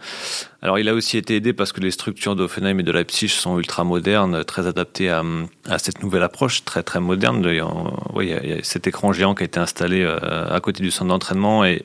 Alors 0.64 0.78
il 0.78 0.88
a 0.88 0.94
aussi 0.94 1.18
été 1.18 1.36
aidé 1.36 1.52
parce 1.52 1.72
que 1.72 1.80
les 1.82 1.90
structures 1.90 2.34
d'Offenheim 2.36 2.78
et 2.78 2.82
de 2.82 2.90
Leipzig 2.90 3.28
sont 3.28 3.58
ultra 3.58 3.84
modernes, 3.84 4.44
très 4.44 4.66
adaptées 4.66 5.10
à, 5.10 5.22
cette 5.76 6.02
nouvelle 6.02 6.22
approche, 6.22 6.64
très 6.64 6.82
très 6.82 7.00
moderne. 7.00 7.44
il, 7.46 8.26
y 8.26 8.32
a, 8.32 8.62
cet 8.62 8.86
écran 8.86 9.12
géant 9.12 9.34
qui 9.34 9.42
a 9.42 9.44
été 9.44 9.60
installé 9.60 10.00
euh, 10.00 10.16
à 10.48 10.60
côté 10.60 10.82
du 10.82 10.90
centre 10.90 11.10
d'entraînement 11.10 11.66
et, 11.66 11.84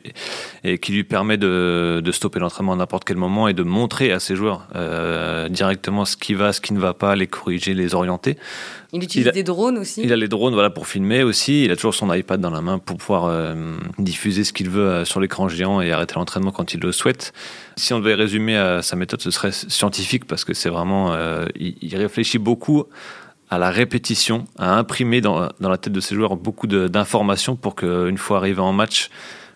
qui 0.81 0.93
lui 0.93 1.03
permet 1.03 1.35
de, 1.35 2.01
stopper 2.13 2.39
l'entraînement 2.39 2.71
à 2.71 2.77
n'importe 2.77 3.03
quel 3.03 3.17
moment 3.17 3.49
et 3.49 3.53
de 3.53 3.63
montrer 3.63 4.13
à 4.13 4.21
ses 4.21 4.37
joueurs 4.37 4.65
euh, 4.77 5.49
directement 5.49 6.05
ce 6.05 6.15
qui 6.15 6.33
va, 6.33 6.53
ce 6.53 6.61
qui 6.61 6.73
ne 6.73 6.79
va 6.79 6.93
pas, 6.93 7.17
les 7.17 7.27
corriger, 7.27 7.73
les 7.73 7.95
orienter. 7.95 8.37
Il 8.91 9.03
utilise 9.03 9.31
des 9.31 9.43
drones 9.43 9.77
aussi. 9.77 10.01
Il 10.03 10.11
a 10.11 10.15
les 10.15 10.27
drones 10.27 10.53
voilà, 10.53 10.69
pour 10.69 10.87
filmer 10.87 11.23
aussi. 11.23 11.65
Il 11.65 11.71
a 11.71 11.75
toujours 11.75 11.93
son 11.93 12.11
iPad 12.11 12.41
dans 12.41 12.49
la 12.49 12.61
main 12.61 12.79
pour 12.79 12.97
pouvoir 12.97 13.25
euh, 13.25 13.77
diffuser 13.99 14.43
ce 14.43 14.51
qu'il 14.51 14.69
veut 14.69 14.87
euh, 14.87 15.05
sur 15.05 15.19
l'écran 15.19 15.47
géant 15.47 15.79
et 15.81 15.91
arrêter 15.91 16.15
l'entraînement 16.15 16.51
quand 16.51 16.73
il 16.73 16.79
le 16.79 16.91
souhaite. 16.91 17.33
Si 17.77 17.93
on 17.93 17.99
devait 17.99 18.15
résumer 18.15 18.57
euh, 18.57 18.81
sa 18.81 18.95
méthode, 18.95 19.21
ce 19.21 19.29
serait 19.29 19.51
scientifique 19.51 20.25
parce 20.25 20.43
que 20.43 20.53
c'est 20.53 20.69
vraiment. 20.69 21.15
il, 21.55 21.95
réfléchit 21.95 22.39
beaucoup 22.39 22.85
à 23.49 23.57
la 23.57 23.71
répétition, 23.71 24.45
à 24.57 24.77
imprimer 24.77 25.21
dans, 25.21 25.49
dans 25.59 25.69
la 25.69 25.77
tête 25.77 25.93
de 25.93 25.99
ses 25.99 26.15
joueurs 26.15 26.35
beaucoup 26.35 26.67
d'informations 26.67 27.55
pour 27.55 27.75
qu'une 27.75 28.17
fois 28.17 28.37
arrivé 28.37 28.61
en 28.61 28.73
match, 28.73 29.09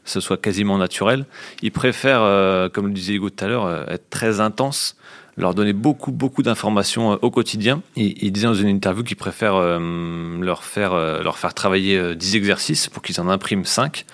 ce 0.05 0.19
soit 0.19 0.37
quasiment 0.37 0.77
naturel. 0.77 1.25
Il 1.61 1.71
préfère, 1.71 2.19
comme 2.71 2.87
le 2.87 2.93
disait 2.93 3.13
Hugo 3.13 3.29
tout 3.29 3.45
à 3.45 3.47
l'heure, 3.47 3.91
être 3.91 4.09
très 4.09 4.39
intense 4.41 4.97
leur 5.37 5.53
donner 5.53 5.73
beaucoup, 5.73 6.11
beaucoup 6.11 6.43
d'informations 6.43 7.13
euh, 7.13 7.17
au 7.21 7.31
quotidien. 7.31 7.81
Il, 7.95 8.31
disait 8.31 8.47
dans 8.47 8.53
une 8.53 8.67
interview 8.67 9.03
qu'il 9.03 9.17
préfère 9.17 9.55
euh, 9.55 10.39
leur, 10.39 10.63
faire, 10.63 10.93
euh, 10.93 11.23
leur 11.23 11.37
faire 11.37 11.53
travailler 11.53 12.15
10 12.15 12.35
exercices 12.35 12.87
pour 12.87 13.01
qu'ils 13.01 13.19
en 13.19 13.29
impriment 13.29 13.65
5, 13.65 14.05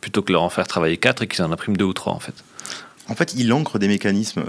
plutôt 0.00 0.22
que 0.22 0.32
leur 0.32 0.42
en 0.42 0.48
faire 0.48 0.66
travailler 0.66 0.96
4 0.96 1.22
et 1.22 1.26
qu'ils 1.26 1.44
en 1.44 1.52
impriment 1.52 1.76
2 1.76 1.84
ou 1.84 1.92
3 1.92 2.12
en 2.12 2.20
fait. 2.20 2.44
En 3.08 3.14
fait, 3.14 3.34
il 3.34 3.52
ancre 3.52 3.78
des 3.78 3.88
mécanismes 3.88 4.42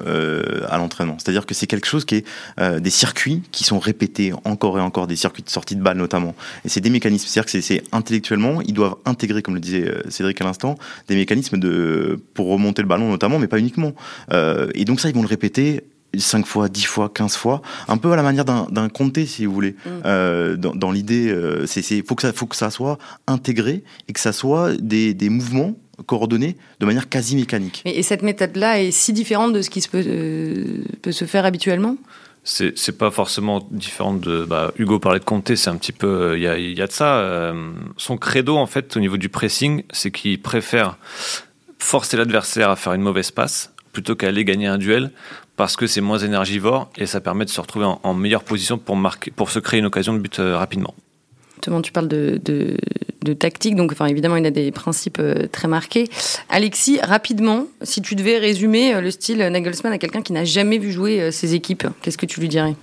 à 0.70 0.78
l'entraînement. 0.78 1.18
C'est-à-dire 1.18 1.46
que 1.46 1.54
c'est 1.54 1.68
quelque 1.68 1.88
chose 1.88 2.06
qui 2.06 2.16
est 2.16 2.80
des 2.80 2.90
circuits 2.90 3.42
qui 3.52 3.64
sont 3.64 3.80
répétés 3.80 4.34
encore 4.44 4.78
et 4.78 4.82
encore, 4.82 5.08
des 5.08 5.16
circuits 5.16 5.44
de 5.44 5.50
sortie 5.50 5.76
de 5.76 5.82
balle 5.82 5.98
notamment. 5.98 6.36
Et 6.66 6.70
c'est 6.70 6.82
des 6.82 6.90
mécanismes. 6.90 7.28
C'est-à-dire 7.28 7.52
que 7.52 7.62
c'est 7.62 7.84
intellectuellement, 7.92 8.62
ils 8.62 8.74
doivent 8.74 8.96
intégrer, 9.06 9.42
comme 9.42 9.56
le 9.56 9.62
disait 9.62 9.92
Cédric 10.10 10.40
à 10.42 10.44
l'instant, 10.44 10.78
des 11.08 11.16
mécanismes 11.16 11.58
de 11.58 12.20
pour 12.34 12.48
remonter 12.48 12.82
le 12.82 12.88
ballon 12.88 13.10
notamment, 13.10 13.40
mais 13.40 13.48
pas 13.48 13.60
uniquement. 13.60 13.94
et 14.32 14.86
donc 14.86 15.00
ça, 15.00 15.10
ils 15.10 15.16
vont 15.16 15.22
le 15.22 15.28
répéter 15.28 15.84
5 16.18 16.46
fois, 16.46 16.70
10 16.70 16.86
fois, 16.86 17.12
15 17.14 17.36
fois, 17.36 17.62
un 17.88 17.98
peu 17.98 18.12
à 18.12 18.16
la 18.16 18.24
manière 18.24 18.46
d'un 18.46 18.90
comté, 18.90 19.26
si 19.26 19.46
vous 19.46 19.54
voulez. 19.54 19.72
Mm. 19.72 19.90
Euh, 20.06 20.56
dans, 20.58 20.92
l'idée, 20.92 21.30
euh, 21.30 21.66
c'est 21.68 21.82
faut 22.06 22.16
que 22.16 22.24
ça 22.24 22.34
faut 22.34 22.48
que 22.48 22.56
ça 22.56 22.72
soit 22.72 22.98
intégré 23.28 23.84
et 24.08 24.14
que 24.14 24.20
ça 24.20 24.34
soit 24.34 24.74
des, 24.80 25.14
des 25.14 25.30
mouvements 25.30 25.76
coordonnés 26.06 26.56
de 26.80 26.86
manière 26.86 27.10
quasi 27.10 27.36
mécanique. 27.36 27.82
Et, 27.86 28.04
cette 28.04 28.24
méthode-là 28.24 28.82
est 28.82 28.92
si 28.92 29.14
différente 29.14 29.54
de 29.54 29.62
ce 29.62 29.70
qui 29.70 29.82
se 29.82 29.90
peut, 29.90 30.04
euh, 30.06 30.84
peut 31.02 31.12
se 31.12 31.26
faire 31.26 31.46
habituellement? 31.46 31.98
C'est 32.44 32.98
pas 32.98 33.12
forcément 33.12 33.68
différent 33.70 34.14
de 34.14 34.46
bah, 34.46 34.72
Hugo 34.80 34.98
parlait 34.98 35.20
de 35.20 35.26
Comté 35.26 35.56
c'est 35.56 35.70
un 35.70 35.76
petit 35.76 35.92
peu 35.92 36.36
il 36.36 36.42
y 36.42 36.48
a, 36.48 36.58
y, 36.58 36.82
a, 36.82 36.88
de 36.88 36.92
ça 36.92 37.54
son 37.98 38.18
credo 38.18 38.56
en 38.56 38.66
fait 38.66 38.96
au 38.96 39.00
niveau 39.02 39.18
du 39.18 39.30
pressing 39.30 39.84
c'est 39.92 40.10
qu'il 40.10 40.42
préfère 40.42 40.98
forcer 41.78 42.18
l'adversaire 42.18 42.70
à 42.70 42.76
faire 42.76 42.94
une 42.94 43.02
mauvaise 43.02 43.30
passe 43.30 43.74
plutôt 43.92 44.16
qu'à 44.16 44.28
aller 44.28 44.46
gagner 44.46 44.68
un 44.68 44.78
duel 44.78 45.12
parce 45.60 45.76
que 45.76 45.88
c'est 45.88 46.00
moins 46.00 46.20
énergivore 46.20 46.90
et 46.98 47.06
ça 47.06 47.20
permet 47.20 47.44
de 47.44 47.50
se 47.50 47.60
retrouver 47.60 47.86
en, 47.86 48.14
meilleure 48.14 48.46
position 48.46 48.78
pour, 48.78 48.96
marquer, 48.96 49.30
pour 49.30 49.50
se 49.50 49.60
créer 49.60 49.82
une 49.82 49.88
occasion 49.88 50.14
de 50.14 50.20
but 50.20 50.40
euh, 50.40 50.58
rapidement. 50.58 50.96
tu 51.62 51.92
parles 51.92 52.08
de, 52.08 52.40
de, 52.46 52.78
tactique, 53.34 53.76
donc 53.76 53.92
enfin, 53.92 54.06
évidemment, 54.08 54.36
il 54.36 54.46
a 54.46 54.52
des 54.52 54.72
principes 54.72 55.20
euh, 55.20 55.48
très 55.52 55.68
marqués. 55.68 56.10
Alexis, 56.50 57.00
rapidement, 57.02 57.68
si 57.82 58.02
tu 58.02 58.16
devais 58.16 58.38
résumer 58.38 58.94
euh, 58.94 59.02
le 59.02 59.12
style 59.12 59.40
Nagelsmann 59.40 59.94
à 59.94 59.98
quelqu'un 59.98 60.22
qui 60.22 60.34
n'a 60.34 60.46
jamais 60.46 60.78
vu 60.78 60.92
jouer 60.92 61.32
ses 61.32 61.56
équipes, 61.56 61.88
qu'est-ce 62.02 62.18
que 62.18 62.26
tu 62.26 62.40
lui 62.40 62.48
dirais? 62.48 62.76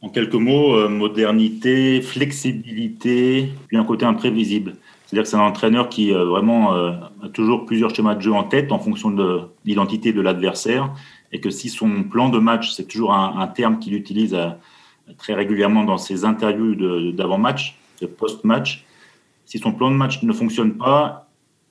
En 0.00 0.08
quelques 0.08 0.34
mots, 0.34 0.88
modernité, 0.88 2.02
flexibilité, 2.02 3.50
puis 3.68 3.76
un 3.76 3.84
côté 3.84 4.04
imprévisible. 4.04 4.74
C'est-à-dire 5.06 5.22
que 5.22 5.28
c'est 5.28 5.36
un 5.36 5.40
entraîneur 5.40 5.88
qui 5.88 6.10
vraiment 6.10 6.72
a 6.72 7.28
toujours 7.32 7.66
plusieurs 7.66 7.94
schémas 7.94 8.16
de 8.16 8.22
jeu 8.22 8.32
en 8.32 8.42
tête 8.42 8.72
en 8.72 8.80
fonction 8.80 9.12
de 9.12 9.42
l'identité 9.64 10.12
de 10.12 10.20
l'adversaire 10.20 10.92
et 11.32 11.40
que 11.40 11.50
si 11.50 11.68
son 11.68 12.04
plan 12.04 12.28
de 12.28 12.38
match, 12.38 12.72
c'est 12.72 12.86
toujours 12.86 13.12
un, 13.14 13.46
terme 13.48 13.78
qu'il 13.78 13.94
utilise 13.94 14.34
euh, 14.34 14.50
très 15.18 15.34
régulièrement 15.34 15.84
dans 15.84 15.98
ses 15.98 16.24
interviews 16.24 17.12
d'avant-match, 17.12 17.76
de, 18.00 18.06
post-match, 18.06 18.84
si 19.44 19.58
son 19.58 19.72
plan 19.72 19.90
de 19.90 19.96
match 19.96 20.22
ne 20.22 20.32
fonctionne 20.32 20.76
pas, 20.76 21.28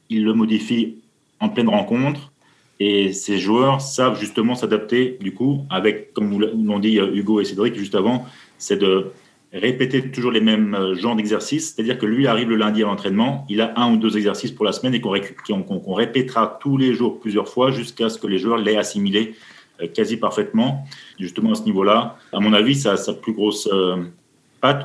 il 0.09 0.23
le 0.23 0.33
modifie 0.33 0.97
en 1.39 1.49
pleine 1.49 1.69
rencontre 1.69 2.31
et 2.79 3.13
ses 3.13 3.37
joueurs 3.37 3.79
savent 3.79 4.19
justement 4.19 4.55
s'adapter 4.55 5.17
du 5.21 5.33
coup 5.33 5.65
avec, 5.69 6.13
comme 6.13 6.39
l'ont 6.39 6.79
dit 6.79 6.99
euh, 6.99 7.13
Hugo 7.13 7.39
et 7.39 7.45
Cédric 7.45 7.75
juste 7.75 7.93
avant, 7.93 8.25
c'est 8.57 8.77
de 8.77 9.11
répéter 9.53 10.09
toujours 10.09 10.31
les 10.31 10.41
mêmes 10.41 10.73
euh, 10.73 10.95
genres 10.95 11.15
d'exercices. 11.15 11.73
C'est-à-dire 11.73 11.99
que 11.99 12.07
lui 12.07 12.25
arrive 12.25 12.49
le 12.49 12.55
lundi 12.55 12.81
à 12.81 12.87
l'entraînement, 12.87 13.45
il 13.49 13.61
a 13.61 13.73
un 13.79 13.93
ou 13.93 13.97
deux 13.97 14.17
exercices 14.17 14.51
pour 14.51 14.65
la 14.65 14.71
semaine 14.71 14.95
et 14.95 15.01
qu'on 15.01 15.93
répétera 15.93 16.57
tous 16.59 16.77
les 16.77 16.95
jours 16.95 17.19
plusieurs 17.19 17.49
fois 17.49 17.71
jusqu'à 17.71 18.09
ce 18.09 18.17
que 18.17 18.27
les 18.27 18.39
joueurs 18.39 18.57
l'aient 18.57 18.77
assimilé 18.77 19.35
euh, 19.81 19.87
quasi 19.87 20.17
parfaitement. 20.17 20.83
Justement 21.19 21.51
à 21.51 21.55
ce 21.55 21.63
niveau-là, 21.63 22.17
à 22.33 22.39
mon 22.39 22.53
avis, 22.53 22.75
sa, 22.75 22.97
sa 22.97 23.13
plus 23.13 23.33
grosse 23.33 23.69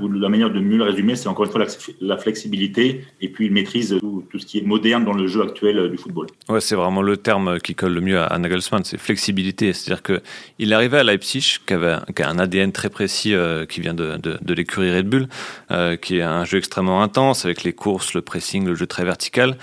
ou 0.01 0.09
la 0.09 0.29
manière 0.29 0.51
de 0.51 0.61
mieux 0.61 0.79
le 0.79 0.85
résumer, 0.85 1.17
c'est 1.17 1.29
encore 1.29 1.45
une 1.45 1.51
fois 1.51 1.65
la, 2.01 2.17
flexibilité 2.17 3.05
et 3.21 3.29
puis 3.29 3.47
il 3.47 3.53
maîtrise 3.53 3.97
tout, 4.01 4.25
ce 4.39 4.47
qui 4.47 4.59
est 4.59 4.63
moderne 4.63 5.05
dans 5.05 5.13
le 5.13 5.27
jeu 5.27 5.43
actuel 5.43 5.79
euh, 5.79 5.89
du 5.89 5.99
football. 5.99 6.27
Ouais, 6.49 6.61
c'est 6.61 6.75
vraiment 6.75 7.03
le 7.03 7.17
terme 7.17 7.59
qui 7.61 7.75
colle 7.75 7.93
le 7.93 8.01
mieux 8.01 8.19
à, 8.19 8.39
Nagelsmann, 8.39 8.85
c'est 8.85 8.99
flexibilité. 8.99 9.73
C'est-à-dire 9.73 10.03
que 10.03 10.23
il 10.59 10.73
est 10.73 10.75
arrivé 10.75 10.99
à 10.99 11.05
Leipzig, 11.05 11.59
qui, 11.67 11.75
avait, 11.75 11.97
un 12.19 12.39
ADN 12.39 12.73
très 12.73 12.89
précis 12.89 13.35
euh, 13.35 13.67
qui 13.67 13.81
vient 13.81 13.95
de 13.95 14.55
l'écurie 14.55 14.95
Red 14.95 15.09
Bull, 15.09 15.29
euh, 15.71 15.97
qui 15.97 16.19
est 16.19 16.23
un 16.23 16.45
jeu 16.45 16.59
extrêmement 16.59 17.03
intense 17.03 17.45
avec 17.45 17.63
les 17.63 17.73
courses, 17.73 18.15
le 18.15 18.23
pressing, 18.23 18.67
le 18.67 18.75
jeu 18.75 18.87
très 18.87 19.05
vertical. 19.05 19.57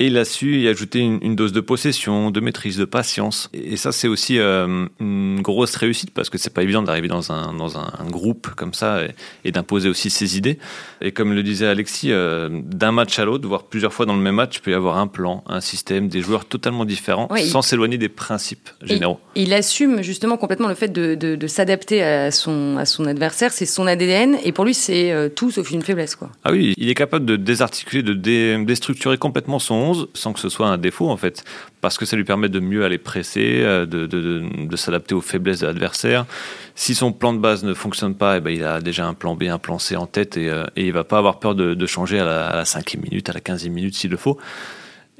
Et 0.00 0.06
il 0.06 0.16
a 0.16 0.24
su 0.24 0.62
y 0.62 0.66
ajouter 0.66 1.00
une, 1.00 1.36
dose 1.36 1.52
de 1.52 1.60
possession, 1.60 2.30
de 2.30 2.40
maîtrise, 2.40 2.78
de 2.78 2.86
patience. 2.86 3.50
Et, 3.52 3.76
ça, 3.76 3.92
c'est 3.92 4.08
aussi 4.08 4.38
euh, 4.38 4.86
une 4.98 5.42
grosse 5.42 5.76
réussite 5.76 6.10
parce 6.12 6.30
que 6.30 6.38
c'est 6.38 6.54
pas 6.54 6.62
évident 6.62 6.82
d'arriver 6.82 7.08
dans 7.08 7.32
un, 7.32 7.52
dans 7.52 7.76
un, 7.76 7.90
groupe 8.08 8.48
comme 8.56 8.72
ça 8.72 9.02
et, 9.44 9.52
d'imposer 9.52 9.90
aussi 9.90 10.08
ses 10.08 10.38
idées. 10.38 10.58
Et 11.02 11.12
comme 11.12 11.34
le 11.34 11.42
disait 11.42 11.66
Alexis, 11.66 12.12
euh, 12.12 12.48
d'un 12.50 12.92
match 12.92 13.18
à 13.18 13.26
l'autre, 13.26 13.46
voire 13.46 13.64
plusieurs 13.64 13.92
fois 13.92 14.06
dans 14.06 14.16
le 14.16 14.22
même 14.22 14.36
match, 14.36 14.56
il 14.56 14.60
peut 14.62 14.70
y 14.70 14.74
avoir 14.74 14.96
un 14.96 15.06
plan, 15.06 15.44
un 15.46 15.60
système, 15.60 16.08
des 16.08 16.22
joueurs 16.22 16.46
totalement 16.46 16.86
différents, 16.86 17.28
sans 17.36 17.60
s'éloigner 17.60 17.98
des 17.98 18.08
principes 18.08 18.70
généraux. 18.82 19.20
il 19.34 19.52
assume 19.52 20.00
justement 20.00 20.38
complètement 20.38 20.68
le 20.68 20.74
fait 20.74 20.88
de, 20.88 21.14
de, 21.14 21.46
s'adapter 21.46 22.02
à 22.02 22.30
son, 22.30 22.78
à 22.78 22.86
son 22.86 23.04
adversaire. 23.04 23.52
C'est 23.52 23.66
son 23.66 23.86
ADN 23.86 24.38
et 24.44 24.52
pour 24.52 24.64
lui, 24.64 24.72
c'est 24.72 25.12
euh, 25.12 25.28
tout 25.28 25.50
sauf 25.50 25.70
une 25.70 25.82
faiblesse. 25.82 26.14
Quoi. 26.16 26.30
Ah 26.44 26.52
oui, 26.52 26.72
il 26.78 26.88
est 26.88 26.94
capable 26.94 27.26
de 27.26 27.36
désarticuler, 27.36 28.02
de 28.02 28.64
déstructurer 28.64 29.18
complètement 29.18 29.58
son 29.58 29.89
sans 30.14 30.32
que 30.32 30.40
ce 30.40 30.48
soit 30.48 30.68
un 30.68 30.78
défaut 30.78 31.08
en 31.08 31.16
fait, 31.16 31.44
parce 31.80 31.98
que 31.98 32.04
ça 32.04 32.16
lui 32.16 32.24
permet 32.24 32.48
de 32.48 32.60
mieux 32.60 32.84
aller 32.84 32.98
presser, 32.98 33.60
euh, 33.62 33.86
de, 33.86 34.76
s'adapter 34.76 35.14
aux 35.14 35.20
faiblesses 35.20 35.60
de 35.60 35.66
l'adversaire. 35.66 36.26
Si 36.74 36.94
son 36.94 37.12
plan 37.12 37.32
de 37.32 37.38
base 37.38 37.64
ne 37.64 37.74
fonctionne 37.74 38.14
pas, 38.14 38.38
eh 38.38 38.40
ben, 38.40 38.50
il 38.50 38.64
a 38.64 38.80
déjà 38.80 39.06
un 39.06 39.14
plan 39.14 39.34
B, 39.34 39.44
un 39.44 39.58
plan 39.58 39.78
C 39.78 39.96
en 39.96 40.06
tête 40.06 40.36
et, 40.36 40.48
euh, 40.48 40.64
et 40.76 40.86
il 40.86 40.92
va 40.92 41.04
pas 41.04 41.18
avoir 41.18 41.38
peur 41.38 41.54
de, 41.54 41.86
changer 41.86 42.20
à 42.20 42.24
la, 42.24 42.64
cinquième 42.64 43.02
minute, 43.02 43.28
à 43.28 43.32
la 43.32 43.40
quinzième 43.40 43.72
minute 43.72 43.94
s'il 43.94 44.10
le 44.10 44.16
faut. 44.16 44.38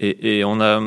Et 0.03 0.45
on 0.47 0.63
a 0.63 0.81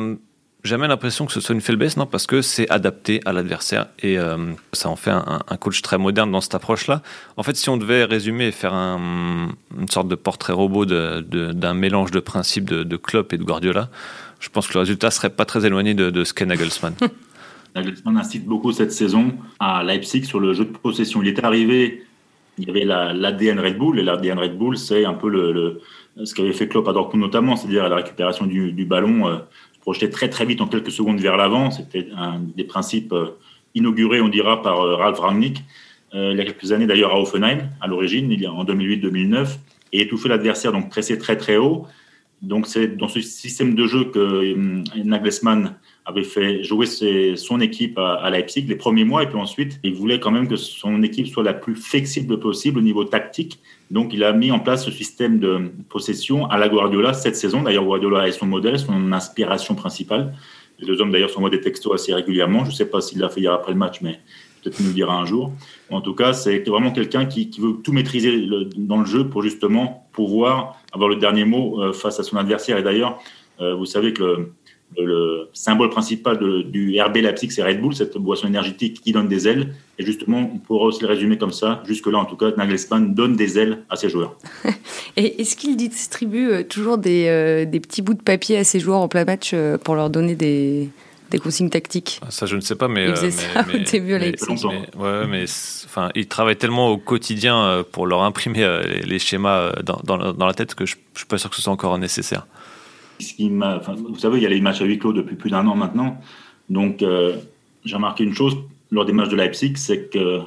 jamais 0.64 0.88
l'impression 0.88 1.26
que 1.26 1.32
ce 1.32 1.40
soit 1.40 1.54
une 1.54 1.60
faiblesse, 1.60 1.96
non, 1.96 2.06
parce 2.06 2.26
que 2.26 2.42
c'est 2.42 2.68
adapté 2.70 3.20
à 3.26 3.32
l'adversaire 3.32 3.86
et 4.02 4.18
euh, 4.18 4.36
ça 4.72 4.88
en 4.88 4.96
fait 4.96 5.10
un, 5.10 5.56
coach 5.60 5.82
très 5.82 5.98
moderne 5.98 6.32
dans 6.32 6.40
cette 6.40 6.54
approche-là. 6.54 7.02
En 7.36 7.42
fait, 7.42 7.54
si 7.56 7.68
on 7.68 7.76
devait 7.76 8.04
résumer 8.04 8.46
et 8.46 8.52
faire 8.52 8.74
un, 8.74 9.50
une 9.78 9.88
sorte 9.88 10.08
de 10.08 10.14
portrait 10.14 10.52
robot 10.52 10.86
d'un 10.86 11.74
mélange 11.74 12.10
de 12.10 12.20
principes 12.20 12.68
de, 12.68 12.82
de, 12.82 12.96
Klopp 12.96 13.32
et 13.32 13.38
de 13.38 13.44
Guardiola, 13.44 13.90
je 14.40 14.48
pense 14.48 14.66
que 14.66 14.74
le 14.74 14.80
résultat 14.80 15.10
serait 15.10 15.30
pas 15.30 15.44
très 15.44 15.64
éloigné 15.66 15.94
de, 15.94 16.24
ce 16.24 16.32
qu'est 16.32 16.46
Nagelsmann. 16.46 16.94
Nagelsmann 17.74 18.16
incite 18.16 18.46
beaucoup 18.46 18.72
cette 18.72 18.92
saison 18.92 19.34
à 19.58 19.82
Leipzig 19.84 20.24
sur 20.24 20.40
le 20.40 20.54
jeu 20.54 20.64
de 20.64 20.70
possession. 20.70 21.22
Il 21.22 21.28
est 21.28 21.44
arrivé, 21.44 22.04
il 22.58 22.66
y 22.66 22.70
avait 22.70 22.84
l'ADN 22.84 23.60
Red 23.60 23.78
Bull 23.78 23.98
et 23.98 24.02
l'ADN 24.02 24.38
Red 24.38 24.56
Bull, 24.56 24.78
c'est 24.78 25.04
un 25.04 25.14
peu 25.14 25.28
le, 25.28 25.80
ce 26.22 26.34
qu'avait 26.34 26.52
fait 26.52 26.68
Klopp 26.68 26.88
à 26.88 26.92
Dortmund 26.92 27.22
notamment, 27.22 27.56
c'est-à-dire 27.56 27.88
la 27.88 27.96
récupération 27.96 28.46
du, 28.46 28.72
du 28.72 28.84
ballon. 28.84 29.28
Euh, 29.28 29.36
projeté 29.84 30.08
très 30.08 30.30
très 30.30 30.46
vite 30.46 30.62
en 30.62 30.66
quelques 30.66 30.90
secondes 30.90 31.20
vers 31.20 31.36
l'avant. 31.36 31.70
C'était 31.70 32.08
un 32.16 32.40
des 32.40 32.64
principes 32.64 33.12
euh, 33.12 33.36
inaugurés, 33.74 34.22
on 34.22 34.30
dira, 34.30 34.62
par 34.62 34.80
euh, 34.80 34.96
Ralph 34.96 35.18
Rangnick 35.18 35.62
euh, 36.14 36.30
il 36.32 36.38
y 36.38 36.40
a 36.40 36.44
quelques 36.44 36.72
années 36.72 36.86
d'ailleurs 36.86 37.12
à 37.12 37.20
Offenheim, 37.20 37.68
à 37.82 37.86
l'origine, 37.86 38.32
en 38.46 38.64
2008-2009, 38.64 39.58
et 39.92 40.02
étouffer 40.02 40.28
l'adversaire, 40.30 40.72
donc 40.72 40.88
presser 40.88 41.18
très 41.18 41.36
très 41.36 41.58
haut. 41.58 41.86
Donc 42.40 42.66
c'est 42.66 42.96
dans 42.96 43.08
ce 43.08 43.20
système 43.20 43.74
de 43.74 43.86
jeu 43.86 44.04
que 44.04 44.54
Nagelsmann 44.96 45.74
avait 46.06 46.24
fait 46.24 46.62
jouer 46.62 46.86
son 47.36 47.60
équipe 47.60 47.98
à, 47.98 48.28
Leipzig 48.30 48.66
les 48.68 48.76
premiers 48.76 49.04
mois, 49.04 49.22
et 49.22 49.26
puis 49.26 49.38
ensuite 49.38 49.80
il 49.82 49.94
voulait 49.94 50.20
quand 50.20 50.30
même 50.30 50.48
que 50.48 50.56
son 50.56 51.02
équipe 51.02 51.28
soit 51.28 51.42
la 51.42 51.54
plus 51.54 51.74
flexible 51.74 52.38
possible 52.38 52.78
au 52.78 52.82
niveau 52.82 53.04
tactique. 53.04 53.58
Donc 53.90 54.12
il 54.12 54.22
a 54.24 54.32
mis 54.32 54.50
en 54.50 54.58
place 54.58 54.84
ce 54.84 54.90
système 54.90 55.38
de 55.38 55.72
possession 55.88 56.46
à 56.46 56.58
la 56.58 56.68
Guardiola 56.68 57.14
cette 57.14 57.36
saison. 57.36 57.62
D'ailleurs 57.62 57.84
Guardiola 57.84 58.28
est 58.28 58.32
son 58.32 58.46
modèle, 58.46 58.78
son 58.78 59.12
inspiration 59.12 59.74
principale. 59.74 60.34
Les 60.78 60.86
deux 60.86 61.00
hommes 61.00 61.12
d'ailleurs 61.12 61.30
s'envoient 61.30 61.50
des 61.50 61.60
textos 61.60 61.94
assez 61.94 62.12
régulièrement. 62.12 62.64
Je 62.64 62.70
ne 62.70 62.74
sais 62.74 62.86
pas 62.86 63.00
s'il 63.00 63.20
l'a 63.20 63.28
fait 63.28 63.40
hier 63.40 63.52
après 63.52 63.72
le 63.72 63.78
match, 63.78 64.00
mais 64.02 64.20
peut-être 64.62 64.80
nous 64.80 64.88
le 64.88 64.94
dira 64.94 65.14
un 65.14 65.24
jour. 65.24 65.52
En 65.90 66.00
tout 66.00 66.14
cas, 66.14 66.32
c'est 66.32 66.68
vraiment 66.68 66.90
quelqu'un 66.90 67.26
qui, 67.26 67.50
veut 67.58 67.74
tout 67.82 67.92
maîtriser 67.92 68.46
dans 68.76 68.98
le 68.98 69.06
jeu 69.06 69.28
pour 69.28 69.42
justement 69.42 70.08
pouvoir 70.12 70.76
avoir 70.92 71.08
le 71.08 71.16
dernier 71.16 71.44
mot 71.44 71.82
euh, 71.82 71.92
face 71.92 72.18
à 72.18 72.22
son 72.22 72.36
adversaire. 72.36 72.78
Et 72.78 72.82
d'ailleurs, 72.82 73.20
euh, 73.60 73.74
vous 73.74 73.86
savez 73.86 74.12
que 74.12 74.48
le 74.98 75.48
symbole 75.52 75.90
principal 75.90 76.38
du 76.64 77.00
RB 77.00 77.16
Leipzig, 77.16 77.50
c'est 77.50 77.62
Red 77.62 77.80
Bull, 77.80 77.94
cette 77.94 78.16
boisson 78.16 78.46
énergétique 78.46 79.00
qui 79.02 79.12
donne 79.12 79.28
des 79.28 79.48
ailes. 79.48 79.74
Et 79.98 80.04
justement, 80.04 80.50
on 80.54 80.58
pourrait 80.58 80.86
aussi 80.86 81.02
le 81.02 81.08
résumer 81.08 81.38
comme 81.38 81.52
ça. 81.52 81.82
Jusque-là, 81.86 82.18
en 82.18 82.24
tout 82.24 82.36
cas, 82.36 82.50
Nagelsmann 82.56 83.14
donne 83.14 83.36
des 83.36 83.58
ailes 83.58 83.84
à 83.90 83.96
ses 83.96 84.08
joueurs. 84.08 84.36
Et 85.16 85.40
est-ce 85.40 85.56
qu'il 85.56 85.76
distribue 85.76 86.48
euh, 86.48 86.62
toujours 86.64 86.98
des, 86.98 87.66
des, 87.66 87.80
petits 87.80 88.02
bouts 88.02 88.14
de 88.14 88.22
papier 88.22 88.58
à 88.58 88.64
ses 88.64 88.80
joueurs 88.80 88.98
en 88.98 89.08
plein 89.08 89.24
match 89.24 89.54
pour 89.84 89.94
leur 89.94 90.10
donner 90.10 90.34
des, 90.34 90.88
des 91.30 91.38
consignes 91.38 91.70
tactiques? 91.70 92.20
Ah, 92.22 92.30
Ça, 92.30 92.46
je 92.46 92.56
ne 92.56 92.60
sais 92.60 92.76
pas, 92.76 92.88
mais. 92.88 93.08
Il 93.08 93.16
faisait 93.16 93.30
ça 93.30 93.60
au 93.60 93.78
début 93.78 94.14
à 94.14 94.18
Ouais, 94.18 95.26
mais 95.26 95.44
enfin, 95.84 96.10
ils 96.14 96.26
travaillent 96.26 96.56
tellement 96.56 96.88
au 96.90 96.98
quotidien 96.98 97.62
euh, 97.64 97.82
pour 97.82 98.06
leur 98.06 98.22
imprimer 98.22 98.62
euh, 98.62 98.82
les, 98.82 99.18
schémas 99.18 99.58
euh, 99.58 99.72
dans, 99.82 100.00
dans, 100.04 100.46
la 100.46 100.54
tête 100.54 100.74
que 100.74 100.86
je 100.86 100.96
ne 100.96 101.18
suis 101.18 101.26
pas 101.26 101.38
sûr 101.38 101.50
que 101.50 101.56
ce 101.56 101.62
soit 101.62 101.72
encore 101.72 101.98
nécessaire. 101.98 102.46
Vous 103.38 104.18
savez, 104.18 104.38
il 104.38 104.42
y 104.42 104.46
a 104.46 104.48
les 104.48 104.60
matchs 104.60 104.80
à 104.80 104.84
huis 104.84 104.98
clos 104.98 105.12
depuis 105.12 105.36
plus 105.36 105.50
d'un 105.50 105.66
an 105.66 105.74
maintenant. 105.74 106.20
Donc, 106.70 107.04
j'ai 107.84 107.94
remarqué 107.94 108.24
une 108.24 108.34
chose 108.34 108.56
lors 108.90 109.04
des 109.04 109.12
matchs 109.12 109.28
de 109.28 109.36
Leipzig, 109.36 109.74
c'est 109.76 110.10
que 110.10 110.40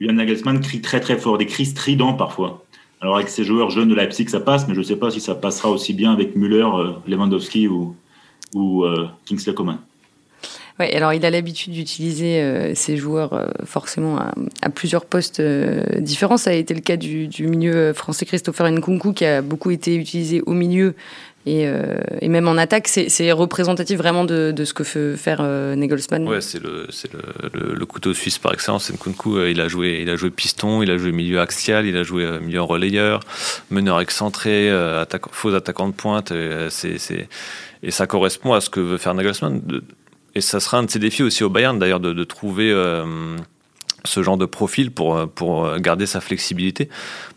Julian 0.00 0.14
Nagelsmann 0.14 0.60
crie 0.60 0.80
très 0.80 1.00
très 1.00 1.18
fort, 1.18 1.38
des 1.38 1.46
cris 1.46 1.66
stridents 1.66 2.14
parfois. 2.14 2.64
Alors 3.00 3.16
avec 3.16 3.28
ces 3.28 3.44
joueurs 3.44 3.70
jeunes 3.70 3.88
de 3.88 3.94
Leipzig, 3.94 4.28
ça 4.28 4.40
passe, 4.40 4.66
mais 4.68 4.74
je 4.74 4.80
ne 4.80 4.84
sais 4.84 4.96
pas 4.96 5.10
si 5.10 5.20
ça 5.20 5.34
passera 5.34 5.70
aussi 5.70 5.92
bien 5.94 6.12
avec 6.12 6.36
Müller, 6.36 6.66
Lewandowski 7.06 7.68
ou, 7.68 7.94
ou 8.54 8.84
Kingsley 9.26 9.54
Coman. 9.54 9.78
Ouais, 10.80 10.96
alors 10.96 11.12
il 11.12 11.26
a 11.26 11.30
l'habitude 11.30 11.74
d'utiliser 11.74 12.40
euh, 12.40 12.74
ses 12.74 12.96
joueurs 12.96 13.34
euh, 13.34 13.48
forcément 13.66 14.18
à, 14.62 14.70
plusieurs 14.70 15.04
postes 15.04 15.38
euh, 15.38 15.82
différents. 15.98 16.38
Ça 16.38 16.50
a 16.50 16.52
été 16.54 16.72
le 16.72 16.80
cas 16.80 16.96
du 16.96 17.28
milieu 17.40 17.92
français 17.92 18.24
Christopher 18.24 18.70
Nkunku 18.70 19.12
qui 19.12 19.26
a 19.26 19.42
beaucoup 19.42 19.70
été 19.70 19.94
utilisé 19.94 20.40
au 20.46 20.54
milieu 20.54 20.94
et, 21.46 21.66
et, 22.20 22.28
même 22.28 22.48
en 22.48 22.56
attaque, 22.58 22.86
c'est 22.88 23.32
représentatif 23.32 23.96
vraiment 23.98 24.24
de, 24.24 24.54
ce 24.64 24.74
que 24.74 24.84
fait 24.84 25.16
faire 25.16 25.38
euh, 25.40 25.74
Nagelsmann. 25.74 26.28
Ouais, 26.28 26.40
c'est 26.40 26.62
le, 26.62 26.86
le, 27.54 27.74
le, 27.74 27.86
couteau 27.86 28.12
suisse 28.12 28.38
par 28.38 28.52
excellence. 28.52 28.90
Nkunku, 28.90 29.46
il 29.46 29.60
a 29.60 29.68
joué, 29.68 30.00
il 30.02 30.10
a 30.10 30.16
joué 30.16 30.30
piston, 30.30 30.82
il 30.82 30.90
a 30.90 30.98
joué 30.98 31.12
milieu 31.12 31.40
axial, 31.40 31.86
il 31.86 31.96
a 31.96 32.02
joué 32.02 32.40
milieu 32.40 32.62
relayeur, 32.62 33.20
meneur 33.70 34.00
excentré, 34.00 34.70
attaque, 34.70 35.32
faux 35.32 35.54
attaquant 35.54 35.88
de 35.88 35.94
pointe. 35.94 36.32
Et, 36.32 37.90
ça 37.90 38.06
correspond 38.06 38.52
à 38.52 38.60
ce 38.60 38.68
que 38.68 38.80
veut 38.80 38.98
faire 38.98 39.14
Nagelsmann. 39.14 39.62
Et 40.34 40.40
ça 40.40 40.60
sera 40.60 40.78
un 40.78 40.84
de 40.84 40.90
ses 40.90 40.98
défis 40.98 41.22
aussi 41.22 41.42
au 41.44 41.50
Bayern, 41.50 41.78
d'ailleurs, 41.78 42.00
de, 42.00 42.12
de 42.12 42.24
trouver 42.24 42.70
euh, 42.70 43.36
ce 44.04 44.22
genre 44.22 44.36
de 44.36 44.46
profil 44.46 44.90
pour, 44.90 45.16
euh, 45.16 45.26
pour 45.26 45.64
euh, 45.64 45.78
garder 45.78 46.06
sa 46.06 46.20
flexibilité. 46.20 46.88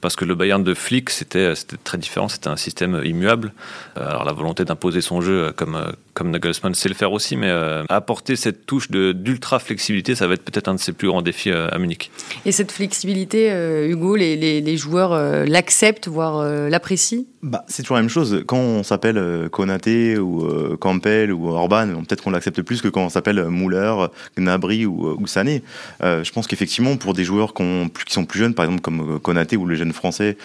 Parce 0.03 0.15
que 0.15 0.25
le 0.25 0.35
Bayern 0.35 0.63
de 0.63 0.73
Flick, 0.73 1.09
c'était 1.09 1.53
très 1.83 1.97
différent, 1.97 2.27
c'était 2.27 2.49
un 2.49 2.57
système 2.57 3.01
immuable. 3.03 3.53
Alors 3.95 4.25
la 4.25 4.33
volonté 4.33 4.65
d'imposer 4.65 5.01
son 5.01 5.21
jeu, 5.21 5.53
comme, 5.55 5.81
comme 6.13 6.29
Nagelsmann 6.29 6.75
sait 6.75 6.89
le 6.89 6.95
faire 6.95 7.13
aussi, 7.13 7.37
mais 7.37 7.49
apporter 7.87 8.35
cette 8.35 8.65
touche 8.65 8.91
d'ultra 8.91 9.59
flexibilité, 9.59 10.13
ça 10.13 10.27
va 10.27 10.33
être 10.33 10.43
peut-être 10.43 10.67
un 10.67 10.75
de 10.75 10.79
ses 10.79 10.91
plus 10.91 11.07
grands 11.07 11.21
défis 11.21 11.51
à 11.51 11.77
Munich. 11.79 12.11
Et 12.45 12.51
cette 12.51 12.73
flexibilité, 12.73 13.49
Hugo, 13.87 14.17
les, 14.17 14.35
les, 14.35 14.59
les 14.59 14.77
joueurs 14.77 15.45
l'acceptent, 15.45 16.09
voire 16.09 16.43
l'apprécient? 16.69 17.23
Bah, 17.43 17.65
c'est 17.67 17.83
toujours 17.83 17.97
la 17.97 18.01
même 18.03 18.09
chose. 18.09 18.41
Quand 18.47 18.57
on 18.57 18.83
s'appelle 18.83 19.17
euh, 19.17 19.49
Konaté 19.49 20.17
ou 20.17 20.45
euh, 20.45 20.77
Campbell 20.79 21.33
ou 21.33 21.49
Orban, 21.49 21.87
peut-être 22.07 22.23
qu'on 22.23 22.31
l'accepte 22.31 22.61
plus 22.61 22.81
que 22.81 22.87
quand 22.87 23.03
on 23.03 23.09
s'appelle 23.09 23.49
Muller, 23.49 23.93
Gnabry 24.37 24.85
ou, 24.85 25.09
euh, 25.09 25.17
ou 25.19 25.27
Sané. 25.27 25.61
je 26.01 26.31
pense 26.31 26.47
qu'effectivement, 26.47 26.95
pour 26.95 27.13
des 27.13 27.25
joueurs 27.25 27.53
qui, 27.53 27.63
sont 28.07 28.23
plus 28.23 28.39
jeunes, 28.39 28.53
par 28.53 28.63
exemple 28.63 28.81
comme 28.81 29.19
Konaté 29.19 29.57
ou 29.57 29.67
les 29.67 29.75
jeunes 29.93 29.99
français 29.99 30.37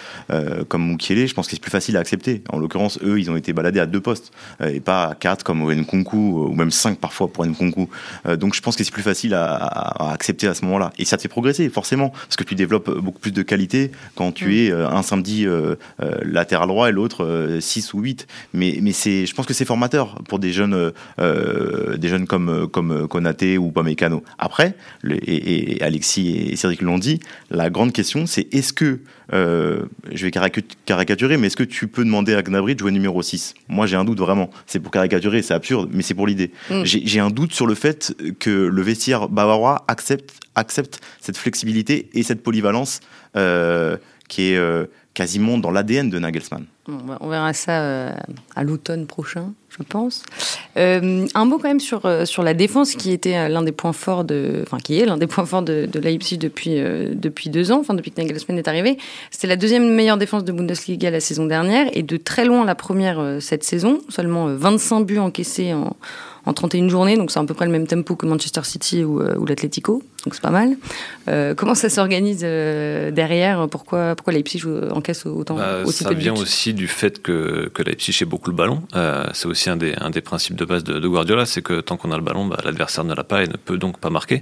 comme 0.67 0.87
Mukiele, 0.87 1.27
je 1.27 1.33
pense 1.33 1.47
que 1.47 1.53
c'est 1.53 1.61
plus 1.61 1.71
facile 1.71 1.97
à 1.97 1.99
accepter. 1.99 2.43
En 2.49 2.59
l'occurrence, 2.59 2.99
eux, 3.03 3.19
ils 3.19 3.29
ont 3.31 3.35
été 3.35 3.53
baladés 3.53 3.79
à 3.79 3.85
deux 3.85 4.01
postes 4.01 4.31
et 4.63 4.79
pas 4.79 5.05
à 5.05 5.15
quatre 5.15 5.43
comme 5.43 5.69
Nkunku 5.71 6.17
ou 6.17 6.53
même 6.53 6.71
cinq 6.71 6.99
parfois 6.99 7.31
pour 7.31 7.45
Nkunku. 7.45 7.89
donc 8.37 8.53
je 8.53 8.61
pense 8.61 8.75
que 8.75 8.83
c'est 8.83 8.91
plus 8.91 9.03
facile 9.03 9.33
à, 9.33 9.55
à, 9.55 10.13
accepter 10.13 10.47
à 10.47 10.53
ce 10.53 10.63
moment-là. 10.65 10.91
Et 10.97 11.05
ça 11.05 11.17
te 11.17 11.21
fait 11.21 11.27
progresser, 11.27 11.69
forcément, 11.69 12.09
parce 12.09 12.35
que 12.35 12.43
tu 12.43 12.55
développes 12.55 12.89
beaucoup 12.99 13.19
plus 13.19 13.31
de 13.31 13.41
qualité 13.41 13.91
quand 14.15 14.31
tu 14.31 14.47
mm. 14.47 14.51
es 14.51 14.71
un 14.71 15.03
samedi 15.03 15.47
latéral 16.21 16.69
droit 16.69 16.89
et 16.89 16.91
l'autre 16.91 17.57
6 17.59 17.89
euh, 17.93 17.97
ou 17.97 18.01
8. 18.01 18.27
Mais, 18.53 18.79
mais 18.81 18.93
c'est, 18.93 19.25
je 19.25 19.35
pense 19.35 19.45
que 19.45 19.53
c'est 19.53 19.65
formateur 19.65 20.15
pour 20.27 20.39
des 20.39 20.53
jeunes, 20.53 20.73
euh, 20.73 20.91
euh, 21.19 21.97
des 21.97 22.07
jeunes 22.07 22.27
comme, 22.27 22.67
comme 22.67 23.07
Konaté 23.07 23.57
ou 23.57 23.71
Pamecano. 23.71 24.23
Après, 24.37 24.75
et, 25.03 25.81
Alexis 25.81 26.29
et 26.51 26.55
Cédric 26.55 26.81
l'ont 26.81 26.97
dit, 26.97 27.19
la 27.51 27.69
grande 27.69 27.91
question, 27.91 28.25
c'est 28.25 28.53
est-ce 28.53 28.73
que, 28.73 28.99
je 29.31 30.25
vais 30.25 30.31
caricaturer, 30.31 31.37
mais 31.37 31.47
est-ce 31.47 31.57
que 31.57 31.63
tu 31.63 31.87
peux 31.87 32.03
demander 32.03 32.33
à 32.33 32.41
Gnabry 32.41 32.75
de 32.75 32.79
jouer 32.79 32.91
numéro 32.91 33.21
6 33.21 33.53
Moi, 33.67 33.85
j'ai 33.85 33.95
un 33.95 34.05
doute 34.05 34.19
vraiment. 34.19 34.49
C'est 34.65 34.79
pour 34.79 34.91
caricaturer, 34.91 35.41
c'est 35.41 35.53
absurde, 35.53 35.89
mais 35.93 36.03
c'est 36.03 36.13
pour 36.13 36.27
l'idée. 36.27 36.51
Mm. 36.69 36.83
J'ai 36.83 37.19
un 37.19 37.29
doute 37.29 37.53
sur 37.53 37.67
le 37.67 37.75
fait 37.75 38.15
que 38.39 38.49
le 38.49 38.81
vestiaire 38.81 39.29
bavarois 39.29 39.85
accepte, 39.87 40.31
accepte 40.55 40.99
cette 41.21 41.37
flexibilité 41.37 42.09
et 42.13 42.23
cette 42.23 42.43
polyvalence 42.43 43.01
qui 44.29 44.53
est 44.53 44.87
quasiment 45.19 45.57
dans 45.57 45.69
l'ADN 45.69 46.09
de 46.09 46.17
Nagelsmann. 46.17 46.65
on 46.87 47.27
verra 47.27 47.51
ça 47.51 47.81
euh, 47.81 48.11
à 48.55 48.63
l'automne 48.63 49.05
prochain, 49.05 49.51
je 49.67 49.83
pense. 49.83 50.23
Euh, 50.77 51.27
un 51.33 51.43
mot 51.45 51.57
quand 51.57 51.67
même 51.67 51.81
sur, 51.81 52.05
euh, 52.05 52.23
sur 52.23 52.41
la 52.41 52.53
défense, 52.53 52.93
qui 52.93 53.11
était 53.11 53.49
l'un 53.49 53.61
des 53.61 53.73
points 53.73 53.91
forts 53.91 54.23
de, 54.23 54.63
enfin 54.65 54.77
qui 54.77 54.97
est 54.97 55.05
l'un 55.05 55.17
des 55.17 55.27
points 55.27 55.45
forts 55.45 55.63
de, 55.63 55.85
de 55.91 55.99
Leipzig 55.99 56.37
depuis 56.37 56.75
depuis 57.13 57.49
deux 57.49 57.73
ans, 57.73 57.79
enfin 57.81 57.95
depuis 57.95 58.11
que 58.11 58.21
Nagelsmann 58.21 58.57
est 58.57 58.69
arrivé. 58.69 58.97
C'était 59.29 59.47
la 59.47 59.57
deuxième 59.57 59.93
meilleure 59.93 60.17
défense 60.17 60.45
de 60.45 60.53
Bundesliga 60.53 61.11
la 61.11 61.19
saison 61.19 61.45
dernière 61.45 61.87
et 61.91 62.03
de 62.03 62.15
très 62.15 62.45
loin 62.45 62.63
la 62.63 62.75
première 62.75 63.41
cette 63.41 63.65
saison. 63.65 63.99
Seulement 64.07 64.45
25 64.55 65.01
buts 65.01 65.19
encaissés 65.19 65.73
en 65.73 65.97
en 66.49 66.53
31 66.53 66.89
journées, 66.89 67.15
donc 67.15 67.29
c'est 67.29 67.39
à 67.39 67.43
peu 67.43 67.53
près 67.53 67.65
le 67.65 67.71
même 67.71 67.85
tempo 67.85 68.15
que 68.15 68.25
Manchester 68.25 68.61
City 68.63 69.03
ou, 69.03 69.21
euh, 69.21 69.37
ou 69.37 69.45
l'Atlético, 69.45 70.01
donc 70.25 70.33
c'est 70.33 70.41
pas 70.41 70.49
mal. 70.49 70.77
Euh, 71.27 71.53
comment 71.53 71.75
ça 71.75 71.89
s'organise 71.89 72.41
euh, 72.43 73.11
derrière? 73.11 73.67
Pourquoi, 73.69 74.15
pourquoi 74.15 74.33
Leipzig 74.33 74.63
encaisse 74.91 75.27
autant 75.27 75.55
bah, 75.55 75.83
aussi 75.85 76.03
Ça 76.03 76.13
vient 76.13 76.33
aussi 76.33 76.73
du 76.73 76.87
fait 76.87 77.21
que, 77.21 77.69
que 77.71 77.83
Leipzig 77.83 78.17
ait 78.21 78.25
beaucoup 78.25 78.49
le 78.49 78.55
ballon. 78.55 78.81
c'est 79.33 79.47
aussi 79.47 79.69
un 79.69 79.77
des, 79.77 79.93
un 80.01 80.09
des 80.09 80.21
principes 80.21 80.55
de 80.55 80.65
base 80.65 80.83
de, 80.83 81.07
Guardiola, 81.07 81.45
c'est 81.45 81.61
que 81.61 81.81
tant 81.81 81.97
qu'on 81.97 82.11
a 82.11 82.17
le 82.17 82.23
ballon, 82.23 82.47
bah, 82.47 82.57
l'adversaire 82.65 83.03
ne 83.03 83.13
l'a 83.13 83.23
pas 83.23 83.43
et 83.43 83.47
ne 83.47 83.57
peut 83.57 83.77
donc 83.77 83.99
pas 83.99 84.09
marquer. 84.09 84.41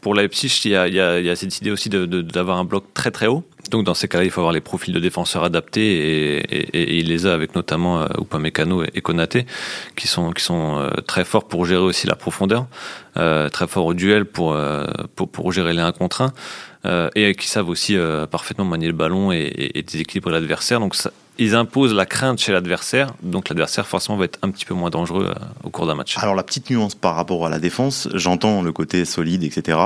Pour 0.00 0.14
Leipzig, 0.14 0.60
il 0.64 0.70
y 0.70 0.76
a, 0.76 0.86
y 0.86 1.00
a, 1.00 1.20
y 1.20 1.28
a 1.28 1.34
cette 1.34 1.58
idée 1.58 1.72
aussi 1.72 1.88
d'avoir 1.88 2.58
un 2.58 2.64
bloc 2.64 2.84
très 2.94 3.10
très 3.10 3.26
haut. 3.26 3.42
Donc 3.70 3.84
dans 3.84 3.94
ces 3.94 4.08
cas-là, 4.08 4.24
il 4.24 4.30
faut 4.30 4.40
avoir 4.40 4.52
les 4.52 4.60
profils 4.60 4.94
de 4.94 5.00
défenseurs 5.00 5.44
adaptés 5.44 6.38
et, 6.38 6.98
il 6.98 7.08
les 7.08 7.26
a 7.26 7.34
avec 7.34 7.54
notamment 7.54 8.00
euh, 8.00 8.06
Upamecano 8.20 8.82
et, 8.82 9.00
Konaté 9.00 9.46
qui 9.96 10.08
sont 10.08 10.32
qui 10.32 10.42
sont 10.42 10.78
euh, 10.78 10.90
très 11.06 11.24
forts 11.24 11.46
pour 11.46 11.66
gérer 11.66 11.82
aussi 11.82 12.06
la 12.06 12.16
profondeur, 12.16 12.66
euh, 13.16 13.48
très 13.48 13.66
forts 13.66 13.86
au 13.86 13.94
duel 13.94 14.24
pour, 14.24 14.54
gérer 15.52 15.72
les 15.72 15.80
1 15.80 15.92
contre 15.92 16.22
1 16.84 17.10
et 17.14 17.34
qui 17.34 17.48
savent 17.48 17.68
aussi 17.68 17.96
parfaitement 18.30 18.64
manier 18.64 18.86
le 18.86 18.92
ballon 18.92 19.32
et, 19.32 19.70
et 19.74 19.82
déséquilibrer 19.82 20.32
l'adversaire. 20.32 20.80
Ils 21.38 21.54
imposent 21.54 21.94
la 21.94 22.06
crainte 22.06 22.40
chez 22.40 22.52
l'adversaire, 22.52 23.14
donc 23.22 23.48
l'adversaire 23.48 23.86
forcément 23.86 24.18
va 24.18 24.24
être 24.24 24.38
un 24.42 24.50
petit 24.50 24.64
peu 24.64 24.74
moins 24.74 24.90
dangereux 24.90 25.32
au 25.62 25.70
cours 25.70 25.86
d'un 25.86 25.94
match. 25.94 26.18
Alors 26.18 26.34
la 26.34 26.42
petite 26.42 26.68
nuance 26.70 26.94
par 26.94 27.14
rapport 27.14 27.46
à 27.46 27.48
la 27.48 27.58
défense, 27.58 28.08
j'entends 28.14 28.62
le 28.62 28.72
côté 28.72 29.04
solide, 29.04 29.44
etc. 29.44 29.78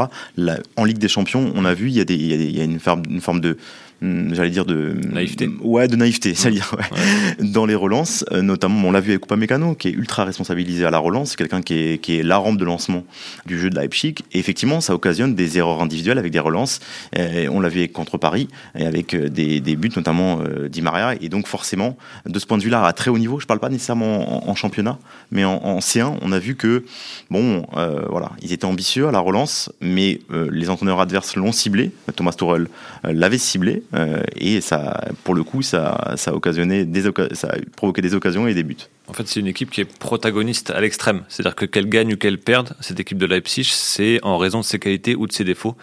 en 0.76 0.84
Ligue 0.84 0.98
des 0.98 1.08
Champions, 1.08 1.52
on 1.54 1.64
a 1.64 1.74
vu, 1.74 1.88
il 1.88 1.96
y 1.96 2.00
a, 2.00 2.04
y 2.04 2.60
a, 2.60 2.64
une, 2.64 2.80
forme, 2.80 3.02
une 3.08 3.20
forme 3.20 3.40
de 3.40 3.58
j'allais 4.02 4.50
dire 4.50 4.64
de 4.64 4.94
naïveté. 5.08 5.48
Ouais, 5.60 5.86
de 5.86 5.96
naïveté, 5.96 6.34
cest 6.34 6.52
dire 6.52 6.74
ouais. 6.76 7.44
dans 7.44 7.66
les 7.66 7.74
relances, 7.74 8.24
euh, 8.32 8.42
notamment 8.42 8.88
on 8.88 8.92
l'a 8.92 9.00
vu 9.00 9.12
avec 9.12 9.30
Mécano, 9.32 9.74
qui 9.74 9.88
est 9.88 9.92
ultra 9.92 10.24
responsabilisé 10.24 10.84
à 10.84 10.90
la 10.90 10.98
relance, 10.98 11.30
c'est 11.30 11.36
quelqu'un 11.36 11.62
qui 11.62 11.74
est 11.74 11.98
qui 11.98 12.18
est 12.18 12.22
la 12.22 12.36
rampe 12.36 12.58
de 12.58 12.64
lancement 12.64 13.04
du 13.46 13.58
jeu 13.58 13.70
de 13.70 13.76
Leipzig 13.76 14.16
et 14.32 14.38
effectivement 14.38 14.80
ça 14.80 14.94
occasionne 14.94 15.34
des 15.34 15.58
erreurs 15.58 15.80
individuelles 15.80 16.18
avec 16.18 16.32
des 16.32 16.38
relances. 16.38 16.80
Et 17.16 17.48
on 17.48 17.60
l'a 17.60 17.68
vu 17.68 17.88
contre 17.88 18.18
Paris 18.18 18.48
et 18.76 18.84
avec 18.84 19.14
euh, 19.14 19.28
des, 19.28 19.60
des 19.60 19.76
buts 19.76 19.90
notamment 19.96 20.40
euh, 20.40 20.68
Di 20.68 20.82
Maria 20.82 21.14
et 21.20 21.28
donc 21.28 21.46
forcément 21.46 21.96
de 22.26 22.38
ce 22.38 22.46
point 22.46 22.58
de 22.58 22.62
vue-là 22.62 22.84
à 22.84 22.92
très 22.92 23.10
haut 23.10 23.18
niveau, 23.18 23.40
je 23.40 23.46
parle 23.46 23.60
pas 23.60 23.68
nécessairement 23.68 24.48
en, 24.48 24.54
championnat, 24.54 24.98
mais 25.30 25.44
en, 25.44 25.78
C1, 25.78 26.18
on 26.20 26.32
a 26.32 26.38
vu 26.38 26.56
que 26.56 26.84
bon 27.30 27.66
voilà, 28.10 28.32
ils 28.42 28.52
étaient 28.52 28.64
ambitieux 28.64 29.08
à 29.08 29.12
la 29.12 29.18
relance, 29.18 29.72
mais 29.80 30.20
les 30.30 30.70
entraîneurs 30.70 31.00
adverses 31.00 31.36
l'ont 31.36 31.52
ciblé. 31.52 31.90
Thomas 32.16 32.32
Tuchel 32.32 32.68
l'avait 33.04 33.38
ciblé 33.38 33.82
euh, 33.94 34.22
et 34.36 34.60
ça, 34.60 35.00
pour 35.24 35.34
le 35.34 35.44
coup, 35.44 35.62
ça, 35.62 36.14
a 36.26 36.32
occasionné 36.32 36.84
des 36.84 37.02
ça 37.32 37.48
a 37.48 37.56
provoqué 37.76 38.00
des 38.00 38.14
occasions 38.14 38.46
et 38.46 38.54
des 38.54 38.62
buts. 38.62 38.76
En 39.08 39.12
fait, 39.12 39.26
c'est 39.28 39.40
une 39.40 39.46
équipe 39.48 39.70
qui 39.70 39.80
est 39.80 39.98
protagoniste 39.98 40.70
à 40.70 40.80
l'extrême. 40.80 41.22
C'est-à-dire 41.28 41.54
que 41.54 41.66
qu'elle 41.66 41.88
gagne 41.88 42.14
ou 42.14 42.16
qu'elle 42.16 42.38
perde, 42.38 42.74
cette 42.80 43.00
équipe 43.00 43.18
de 43.18 43.26
Leipzig, 43.26 43.64
c'est 43.64 44.20
en 44.22 44.38
raison 44.38 44.60
de 44.60 44.64
ses 44.64 44.78
qualités 44.78 45.14
ou 45.14 45.26
de 45.26 45.32
ses 45.32 45.44
défauts. 45.44 45.76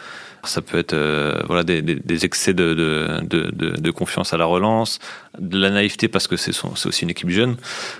Ça 0.45 0.61
peut 0.61 0.77
être 0.77 0.93
euh, 0.93 1.41
voilà 1.47 1.63
des, 1.63 2.25
excès 2.25 2.53
de, 2.53 3.91
confiance 3.91 4.33
à 4.33 4.37
la 4.37 4.45
relance, 4.45 4.99
de 5.37 5.59
la 5.59 5.69
naïveté 5.69 6.07
parce 6.07 6.27
que 6.27 6.37
c'est 6.37 6.53
aussi 6.65 7.03
une 7.03 7.09
équipe 7.09 7.29
jeune, 7.29 7.57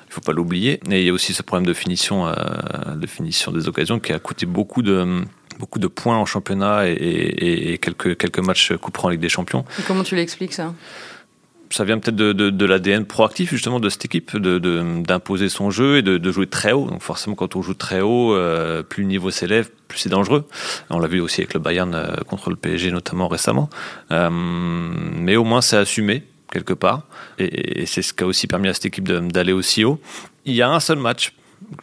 il 0.07 0.13
faut 0.13 0.21
pas 0.21 0.31
l'oublier. 0.31 0.79
Et 0.89 1.01
il 1.01 1.05
y 1.05 1.09
a 1.09 1.13
aussi 1.13 1.33
ce 1.33 1.43
problème 1.43 1.67
de 1.67 1.73
finition, 1.73 2.27
euh, 2.27 2.33
de 2.95 3.07
finition 3.07 3.51
des 3.51 3.67
occasions 3.67 3.99
qui 3.99 4.13
a 4.13 4.19
coûté 4.19 4.45
beaucoup 4.45 4.81
de 4.81 5.25
beaucoup 5.59 5.79
de 5.79 5.87
points 5.87 6.17
en 6.17 6.25
championnat 6.25 6.87
et, 6.87 6.93
et, 6.93 7.73
et 7.73 7.77
quelques 7.77 8.17
quelques 8.17 8.39
matchs 8.39 8.73
couperont 8.73 9.09
en 9.09 9.11
Ligue 9.11 9.19
des 9.19 9.29
Champions. 9.29 9.65
Et 9.77 9.83
comment 9.83 10.03
tu 10.03 10.15
l'expliques 10.15 10.53
ça? 10.53 10.73
Ça 11.71 11.83
vient 11.83 11.99
peut-être 11.99 12.15
de, 12.15 12.33
de, 12.33 12.49
de 12.49 12.65
l'ADN 12.65 13.05
proactif 13.05 13.51
justement 13.51 13.79
de 13.79 13.89
cette 13.89 14.03
équipe, 14.03 14.35
d'imposer 14.35 15.45
de, 15.45 15.49
son 15.49 15.69
jeu 15.69 15.97
et 15.97 16.01
de, 16.01 16.31
jouer 16.31 16.47
très 16.47 16.71
haut. 16.71 16.87
Donc 16.87 17.03
forcément, 17.03 17.35
quand 17.35 17.55
on 17.55 17.61
joue 17.61 17.75
très 17.75 18.01
haut, 18.01 18.33
euh, 18.33 18.81
plus 18.81 19.03
le 19.03 19.09
niveau 19.09 19.29
s'élève, 19.29 19.69
plus 19.87 19.99
c'est 19.99 20.09
dangereux. 20.09 20.47
On 20.89 20.97
l'a 20.97 21.07
vu 21.07 21.19
aussi 21.19 21.41
avec 21.41 21.53
le 21.53 21.59
Bayern 21.59 21.93
euh, 21.93 22.15
contre 22.27 22.49
le 22.49 22.55
PSG 22.55 22.91
notamment 22.91 23.27
récemment. 23.27 23.69
Euh, 24.11 24.29
mais 24.31 25.35
au 25.35 25.43
moins, 25.43 25.61
c'est 25.61 25.77
assumé 25.77 26.23
quelque 26.51 26.73
part. 26.73 27.03
Et, 27.37 27.81
et 27.81 27.85
c'est 27.85 28.01
ce 28.01 28.13
qui 28.13 28.23
a 28.23 28.25
aussi 28.25 28.47
permis 28.47 28.69
à 28.69 28.73
cette 28.73 28.87
équipe 28.87 29.07
d'aller 29.07 29.53
aussi 29.53 29.85
haut. 29.85 30.01
Il 30.45 30.55
y 30.55 30.63
a 30.63 30.69
un 30.71 30.79
seul 30.79 30.97
match 30.97 31.33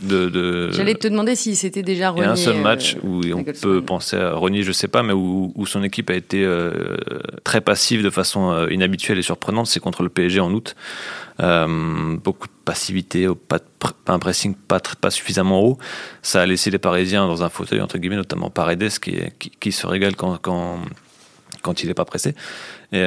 de, 0.00 0.70
J'allais 0.72 0.94
te 0.94 1.08
demander 1.08 1.34
si 1.36 1.56
c'était 1.56 1.82
déjà 1.82 2.10
renié. 2.10 2.22
Il 2.22 2.26
y 2.26 2.28
a 2.28 2.32
un 2.32 2.36
seul 2.36 2.60
match 2.60 2.96
où 3.02 3.22
on 3.34 3.44
peut 3.44 3.82
penser 3.82 4.16
à 4.16 4.34
renier, 4.34 4.62
je 4.62 4.72
sais 4.72 4.88
pas, 4.88 5.02
mais 5.02 5.12
où, 5.12 5.52
son 5.66 5.82
équipe 5.82 6.10
a 6.10 6.14
été 6.14 6.44
euh, 6.44 6.96
très 7.44 7.60
passive 7.60 8.02
de 8.02 8.10
façon 8.10 8.52
euh, 8.52 8.70
inhabituelle 8.70 9.18
et 9.18 9.22
surprenante, 9.22 9.66
c'est 9.66 9.80
contre 9.80 10.02
le 10.02 10.08
PSG 10.08 10.40
en 10.40 10.52
août. 10.52 10.76
Euh, 11.40 12.16
beaucoup 12.16 12.46
de 12.46 12.52
passivité, 12.64 13.26
pas, 13.48 13.58
un 14.06 14.18
pressing 14.18 14.54
pas, 14.54 14.80
pas 15.00 15.10
suffisamment 15.10 15.62
haut. 15.62 15.78
Ça 16.22 16.42
a 16.42 16.46
laissé 16.46 16.70
les 16.70 16.78
Parisiens 16.78 17.26
dans 17.26 17.42
un 17.42 17.48
fauteuil, 17.48 17.80
entre 17.80 17.98
guillemets, 17.98 18.16
notamment 18.16 18.50
Paredes, 18.50 18.98
qui, 18.98 19.18
qui, 19.60 19.72
se 19.72 19.86
régale 19.86 20.16
quand, 20.16 20.38
quand, 20.38 20.80
quand 21.62 21.82
il 21.82 21.88
n'est 21.88 21.94
pas 21.94 22.04
pressé. 22.04 22.34
Et, 22.92 23.02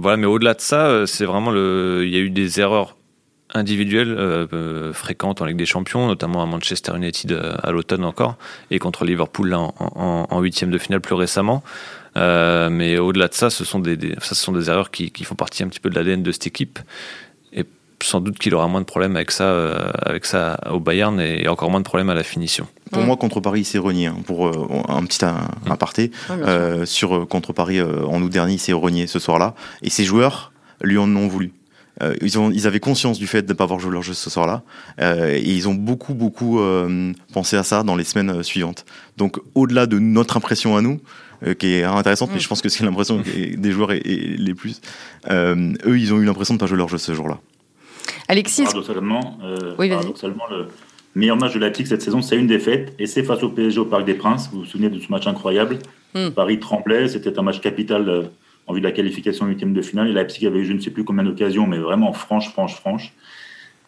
voilà, 0.00 0.16
mais 0.16 0.26
au-delà 0.26 0.54
de 0.54 0.60
ça, 0.60 1.06
c'est 1.06 1.24
vraiment 1.24 1.50
le. 1.50 2.02
Il 2.04 2.10
y 2.10 2.16
a 2.16 2.20
eu 2.20 2.30
des 2.30 2.60
erreurs 2.60 2.97
individuelles 3.54 4.14
euh, 4.18 4.46
euh, 4.52 4.92
fréquentes 4.92 5.40
en 5.40 5.46
Ligue 5.46 5.56
des 5.56 5.66
Champions, 5.66 6.06
notamment 6.06 6.42
à 6.42 6.46
Manchester 6.46 6.92
United 6.96 7.32
euh, 7.32 7.54
à 7.62 7.70
l'automne 7.70 8.04
encore, 8.04 8.36
et 8.70 8.78
contre 8.78 9.04
Liverpool 9.04 9.48
là, 9.48 9.58
en 9.58 10.40
huitième 10.40 10.70
de 10.70 10.78
finale 10.78 11.00
plus 11.00 11.14
récemment. 11.14 11.62
mais 12.16 12.98
au-delà 12.98 13.28
de 13.28 13.34
ça, 13.34 13.50
ce 13.50 13.64
sont 13.64 13.78
des, 13.78 13.96
ça, 14.20 14.34
ce 14.34 14.42
sont 14.42 14.52
des 14.52 14.68
erreurs 14.68 14.90
qui, 14.90 15.10
qui, 15.10 15.24
font 15.24 15.34
partie 15.34 15.62
un 15.62 15.68
petit 15.68 15.80
peu 15.80 15.90
de 15.90 15.94
l'ADN 15.94 16.22
de 16.22 16.32
cette 16.32 16.46
équipe. 16.46 16.78
Et 17.52 17.64
sans 18.02 18.20
doute 18.20 18.38
qu'il 18.38 18.54
aura 18.54 18.68
moins 18.68 18.80
de 18.80 18.86
problèmes 18.86 19.16
avec 19.16 19.30
ça, 19.30 19.50
avec 20.02 20.26
ça 20.26 20.58
au 20.70 20.80
Bayern 20.80 21.18
et 21.20 21.48
encore 21.48 21.70
moins 21.70 21.80
de 21.80 21.84
problèmes 21.84 22.10
à 22.10 22.14
la 22.14 22.22
finition. 22.22 22.66
Pour 22.92 23.02
moi, 23.02 23.16
contre 23.16 23.40
Paris, 23.40 23.64
c'est 23.64 23.78
renié. 23.78 24.06
Hein, 24.06 24.16
pour 24.26 24.46
un 24.46 25.04
petit 25.04 25.24
mm. 25.24 25.70
aparté, 25.70 26.10
sur 26.84 27.26
contre 27.28 27.52
Paris 27.52 27.80
en 27.80 28.22
août 28.22 28.30
dernier, 28.30 28.58
c'est 28.58 28.72
renié 28.72 29.06
ce 29.06 29.18
soir-là. 29.18 29.54
Et 29.82 29.90
ces 29.90 30.04
joueurs 30.04 30.52
lui 30.82 30.98
en 30.98 31.14
ont 31.16 31.28
voulu. 31.28 31.52
Euh, 32.02 32.14
ils, 32.22 32.38
ont, 32.38 32.50
ils 32.50 32.66
avaient 32.66 32.80
conscience 32.80 33.18
du 33.18 33.26
fait 33.26 33.42
de 33.42 33.48
ne 33.48 33.54
pas 33.54 33.64
avoir 33.64 33.80
joué 33.80 33.92
leur 33.92 34.02
jeu 34.02 34.14
ce 34.14 34.30
soir-là. 34.30 34.62
Euh, 35.00 35.34
et 35.34 35.50
ils 35.50 35.68
ont 35.68 35.74
beaucoup, 35.74 36.14
beaucoup 36.14 36.60
euh, 36.60 37.12
pensé 37.32 37.56
à 37.56 37.62
ça 37.62 37.82
dans 37.82 37.96
les 37.96 38.04
semaines 38.04 38.42
suivantes. 38.42 38.84
Donc, 39.16 39.38
au-delà 39.54 39.86
de 39.86 39.98
notre 39.98 40.36
impression 40.36 40.76
à 40.76 40.82
nous, 40.82 41.00
qui 41.60 41.74
est 41.74 41.84
intéressante, 41.84 42.30
mais 42.32 42.38
mm. 42.38 42.40
je 42.40 42.48
pense 42.48 42.62
que 42.62 42.68
c'est 42.68 42.82
l'impression 42.84 43.22
des 43.22 43.70
joueurs 43.70 43.92
et, 43.92 44.00
les 44.02 44.54
plus, 44.54 44.80
eux, 45.30 45.98
ils 45.98 46.12
ont 46.12 46.18
eu 46.18 46.24
l'impression 46.24 46.54
de 46.54 46.56
ne 46.56 46.60
pas 46.60 46.66
jouer 46.66 46.78
leur 46.78 46.88
jeu 46.88 46.98
ce 46.98 47.14
jour-là. 47.14 47.38
Alexis 48.26 48.64
Paradoxalement, 48.64 49.38
oui, 49.78 49.88
paradoxalement 49.88 50.42
le 50.50 50.66
meilleur 51.14 51.36
match 51.36 51.54
de 51.54 51.60
Leipzig 51.60 51.86
cette 51.86 52.02
saison, 52.02 52.22
c'est 52.22 52.36
une 52.36 52.48
défaite, 52.48 52.92
et 52.98 53.06
c'est 53.06 53.22
face 53.22 53.44
au 53.44 53.50
PSG 53.50 53.78
au 53.78 53.84
Parc 53.84 54.04
des 54.04 54.14
Princes. 54.14 54.50
Vous 54.52 54.60
vous 54.60 54.64
souvenez 54.64 54.90
de 54.90 54.98
ce 54.98 55.12
match 55.12 55.28
incroyable? 55.28 55.78
Mm. 56.14 56.30
Paris 56.30 56.58
tremblait, 56.58 57.06
c'était 57.06 57.38
un 57.38 57.42
match 57.42 57.60
capital 57.60 58.30
en 58.68 58.74
vue 58.74 58.80
de 58.80 58.86
la 58.86 58.92
qualification 58.92 59.46
huitième 59.46 59.72
de 59.72 59.82
finale. 59.82 60.08
Et 60.08 60.12
Leipzig 60.12 60.46
avait 60.46 60.60
eu 60.60 60.64
je 60.64 60.74
ne 60.74 60.78
sais 60.78 60.90
plus 60.90 61.04
combien 61.04 61.24
d'occasions, 61.24 61.66
mais 61.66 61.78
vraiment 61.78 62.12
franche, 62.12 62.50
franche, 62.50 62.76
franche. 62.76 63.14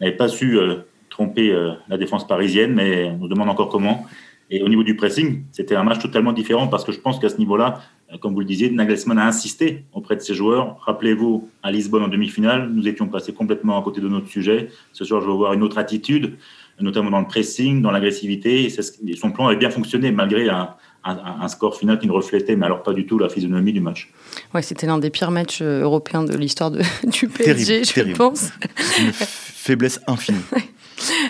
N'avait 0.01 0.15
pas 0.15 0.27
su 0.27 0.57
euh, 0.57 0.77
tromper 1.09 1.51
euh, 1.51 1.73
la 1.87 1.97
défense 1.97 2.27
parisienne, 2.27 2.73
mais 2.73 3.11
on 3.11 3.17
nous 3.17 3.27
demande 3.27 3.47
encore 3.47 3.69
comment. 3.69 4.05
Et 4.49 4.61
au 4.63 4.67
niveau 4.67 4.83
du 4.83 4.95
pressing, 4.95 5.43
c'était 5.51 5.75
un 5.75 5.83
match 5.83 5.99
totalement 5.99 6.33
différent 6.33 6.67
parce 6.67 6.83
que 6.83 6.91
je 6.91 6.99
pense 6.99 7.19
qu'à 7.19 7.29
ce 7.29 7.37
niveau-là, 7.37 7.81
euh, 8.11 8.17
comme 8.17 8.33
vous 8.33 8.39
le 8.39 8.45
disiez, 8.45 8.71
Nagelsmann 8.71 9.19
a 9.19 9.27
insisté 9.27 9.85
auprès 9.93 10.15
de 10.15 10.21
ses 10.21 10.33
joueurs. 10.33 10.77
Rappelez-vous, 10.81 11.47
à 11.61 11.71
Lisbonne 11.71 12.03
en 12.03 12.07
demi-finale, 12.07 12.69
nous 12.73 12.87
étions 12.87 13.07
passés 13.07 13.33
complètement 13.33 13.79
à 13.79 13.83
côté 13.83 14.01
de 14.01 14.09
notre 14.09 14.27
sujet. 14.27 14.69
Ce 14.93 15.05
soir, 15.05 15.21
je 15.21 15.27
veux 15.27 15.33
voir 15.33 15.53
une 15.53 15.61
autre 15.61 15.77
attitude, 15.77 16.37
notamment 16.79 17.11
dans 17.11 17.19
le 17.19 17.27
pressing, 17.27 17.83
dans 17.83 17.91
l'agressivité. 17.91 18.67
Son 19.15 19.31
plan 19.31 19.45
avait 19.45 19.57
bien 19.57 19.69
fonctionné 19.69 20.11
malgré 20.11 20.49
un, 20.49 20.71
un, 21.03 21.47
score 21.47 21.75
final 21.75 21.99
qui 21.99 22.07
ne 22.07 22.11
reflétait, 22.11 22.55
mais 22.55 22.65
alors 22.65 22.83
pas 22.83 22.93
du 22.93 23.05
tout 23.05 23.17
la 23.17 23.29
physionomie 23.29 23.73
du 23.73 23.81
match. 23.81 24.11
Ouais, 24.53 24.61
c'était 24.61 24.87
l'un 24.87 24.97
des 24.97 25.09
pires 25.09 25.31
matchs 25.31 25.61
euh, 25.61 25.81
européens 25.81 26.23
de 26.23 26.35
l'histoire 26.37 26.71
du 27.03 27.27
PSG, 27.27 27.83
je 27.83 28.15
pense. 28.15 28.51
Une 28.99 29.11
faiblesse 29.13 29.99
infinie. 30.07 30.39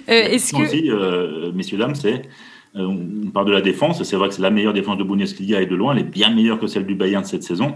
euh, 0.10 0.12
Est-ce 0.12 0.54
que... 0.54 0.62
aussi, 0.62 0.90
euh, 0.90 1.52
messieurs, 1.54 1.78
dames, 1.78 1.96
c'est 1.96 2.24
euh, 2.76 2.86
on 2.86 3.30
parle 3.32 3.48
de 3.48 3.52
la 3.52 3.62
défense, 3.62 4.02
c'est 4.04 4.16
vrai 4.16 4.30
que 4.30 4.34
c'est 4.34 4.42
la 4.42 4.50
meilleure 4.50 4.74
défense 4.74 4.98
de 4.98 5.04
Bundesliga 5.04 5.62
et 5.62 5.66
de 5.66 5.76
loin, 5.76 5.94
elle 5.94 6.00
est 6.00 6.10
bien 6.10 6.34
meilleure 6.34 6.60
que 6.60 6.68
celle 6.68 6.86
du 6.86 6.96
Bayern 6.96 7.24
de 7.24 7.28
cette 7.28 7.44
saison. 7.44 7.76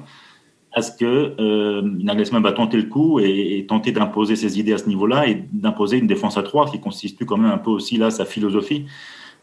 Est-ce 0.76 0.92
que 0.92 1.36
euh, 1.40 1.82
Nagelsmann 1.82 2.44
va 2.44 2.52
tenter 2.52 2.78
le 2.78 2.84
coup 2.84 3.20
et, 3.20 3.66
tenter 3.68 3.92
d'imposer 3.92 4.36
ses 4.36 4.60
idées 4.60 4.74
à 4.74 4.78
ce 4.78 4.88
niveau-là 4.88 5.28
et 5.28 5.44
d'imposer 5.54 5.98
une 5.98 6.08
défense 6.08 6.38
à 6.38 6.44
trois 6.44 6.70
qui 6.70 6.80
constitue 6.80 7.26
quand 7.26 7.38
même 7.38 7.52
un 7.52 7.58
peu 7.58 7.72
aussi 7.72 7.98
là 7.98 8.12
sa 8.12 8.26
philosophie? 8.26 8.86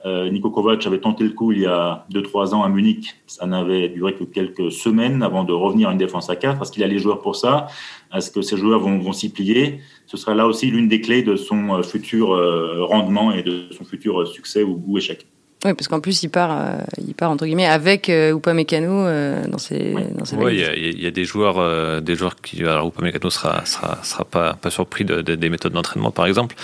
Euh, 0.04 0.28
Niko 0.30 0.50
Kovac 0.50 0.84
avait 0.86 0.98
tenté 0.98 1.24
le 1.24 1.30
coup 1.30 1.52
il 1.52 1.60
y 1.60 1.66
a 1.66 2.06
2-3 2.12 2.54
ans 2.54 2.62
à 2.62 2.68
Munich. 2.68 3.14
Ça 3.26 3.46
n'avait 3.46 3.88
duré 3.88 4.14
que 4.14 4.24
quelques 4.24 4.72
semaines 4.72 5.22
avant 5.22 5.44
de 5.44 5.52
revenir 5.52 5.88
à 5.88 5.92
une 5.92 5.98
défense 5.98 6.28
à 6.28 6.36
4. 6.36 6.62
Est-ce 6.62 6.72
qu'il 6.72 6.82
a 6.82 6.88
les 6.88 6.98
joueurs 6.98 7.20
pour 7.20 7.36
ça? 7.36 7.68
Est-ce 8.14 8.30
que 8.30 8.42
ces 8.42 8.56
joueurs 8.56 8.80
vont, 8.80 9.12
s'y 9.12 9.30
plier? 9.30 9.80
Ce 10.06 10.16
sera 10.16 10.34
là 10.34 10.46
aussi 10.46 10.70
l'une 10.70 10.88
des 10.88 11.00
clés 11.00 11.22
de 11.22 11.36
son 11.36 11.74
euh, 11.74 11.82
futur 11.82 12.32
euh, 12.32 12.84
rendement 12.84 13.32
et 13.32 13.42
de 13.42 13.66
son 13.70 13.84
futur 13.84 14.26
succès 14.26 14.62
ou 14.62 14.98
échec. 14.98 15.26
Oui, 15.64 15.74
parce 15.74 15.86
qu'en 15.86 16.00
plus, 16.00 16.24
il 16.24 16.28
part, 16.28 16.50
euh, 16.50 16.78
il 17.06 17.14
part 17.14 17.30
entre 17.30 17.46
guillemets 17.46 17.66
avec 17.66 18.08
euh, 18.08 18.36
Upamecano 18.36 19.06
euh, 19.06 19.46
dans 19.46 19.58
ses, 19.58 19.94
dans 20.18 20.24
ses 20.24 20.34
Oui, 20.34 20.60
il 20.76 21.00
y, 21.00 21.06
a 21.06 21.12
des 21.12 21.24
joueurs, 21.24 21.58
euh, 21.58 22.00
des 22.00 22.16
joueurs 22.16 22.34
qui. 22.34 22.64
Alors, 22.64 22.88
Upamecano 22.88 23.30
sera, 23.30 23.64
sera, 23.64 24.02
sera 24.02 24.24
pas, 24.24 24.54
pas 24.54 24.70
surpris 24.70 25.04
de, 25.04 25.20
des 25.20 25.50
méthodes 25.50 25.72
d'entraînement, 25.72 26.10
par 26.10 26.26
exemple, 26.26 26.56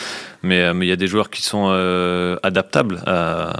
mais 0.42 0.74
mais 0.74 0.86
il 0.86 0.88
y 0.88 0.92
a 0.92 0.96
des 0.96 1.06
joueurs 1.06 1.30
qui 1.30 1.42
sont 1.42 1.68
adaptables 2.42 3.00
à, 3.06 3.52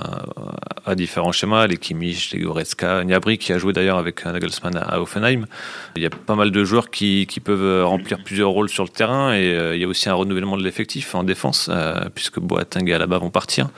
à, 0.85 0.95
différents 0.97 1.31
schémas, 1.31 1.69
les 1.69 1.77
Kimmich, 1.77 2.33
les 2.33 2.41
Goretzka, 2.41 3.05
Niabri, 3.05 3.39
qui 3.39 3.53
a 3.53 3.59
joué 3.59 3.73
d'ailleurs 3.73 3.99
avec 3.99 4.25
Nagelsmann 4.27 4.77
à, 4.77 5.01
Offenheim. 5.01 5.47
Il 5.95 6.03
y 6.03 6.07
a 6.07 6.11
pas 6.11 6.35
mal 6.35 6.51
de 6.51 6.65
joueurs 6.65 6.91
qui, 6.91 7.27
qui 7.27 7.39
peuvent 7.39 7.85
remplir 7.85 8.19
plusieurs 8.25 8.51
rôles 8.51 8.69
sur 8.69 8.83
le 8.83 8.91
terrain, 8.91 9.33
et 9.35 9.57
il 9.75 9.81
y 9.81 9.85
a 9.85 9.89
aussi 9.89 10.09
un 10.09 10.15
renouvellement 10.15 10.57
de 10.57 10.65
l'effectif 10.65 11.15
en 11.15 11.23
défense, 11.23 11.71
puisque 12.17 12.41
Boateng 12.41 12.89
et 12.89 12.95
Alaba 12.95 13.19
vont 13.19 13.31
partir. 13.31 13.69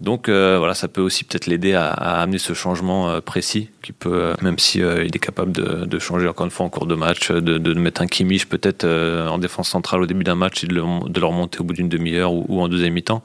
Donc 0.00 0.28
euh, 0.28 0.58
voilà, 0.58 0.74
ça 0.74 0.86
peut 0.86 1.00
aussi 1.00 1.24
peut-être 1.24 1.46
l'aider 1.46 1.74
à, 1.74 1.90
amener 1.90 2.38
ce 2.38 2.52
changement 2.52 3.10
euh, 3.10 3.20
précis, 3.20 3.70
qui 3.82 3.92
peut, 3.92 4.12
euh, 4.12 4.34
même 4.42 4.58
si 4.58 4.78
il 4.78 5.14
est 5.14 5.18
capable 5.18 5.52
de, 5.52 5.98
changer 5.98 6.28
encore 6.28 6.46
une 6.46 6.52
fois 6.52 6.66
en 6.66 6.68
cours 6.68 6.86
de 6.86 6.94
match, 6.94 7.32
de, 7.32 7.74
mettre 7.74 8.02
un 8.02 8.06
Kimmich 8.06 8.46
peut-être 8.48 8.86
en 8.86 9.38
défense 9.38 9.68
centrale 9.68 10.02
au 10.02 10.06
début 10.06 10.24
d'un 10.24 10.36
match 10.36 10.62
et 10.62 10.66
de 10.68 10.74
le, 10.74 10.82
remonter 10.82 11.60
au 11.60 11.64
bout 11.64 11.74
d'une 11.74 11.88
demi-heure 11.88 12.32
ou, 12.32 12.60
en 12.60 12.68
deuxième 12.68 12.92
mi-temps. 12.92 13.22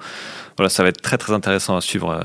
Voilà, 0.58 0.70
ça 0.70 0.84
va 0.84 0.90
être 0.90 1.02
très 1.02 1.18
très 1.18 1.34
intéressant 1.34 1.76
à 1.76 1.82
suivre 1.82 2.24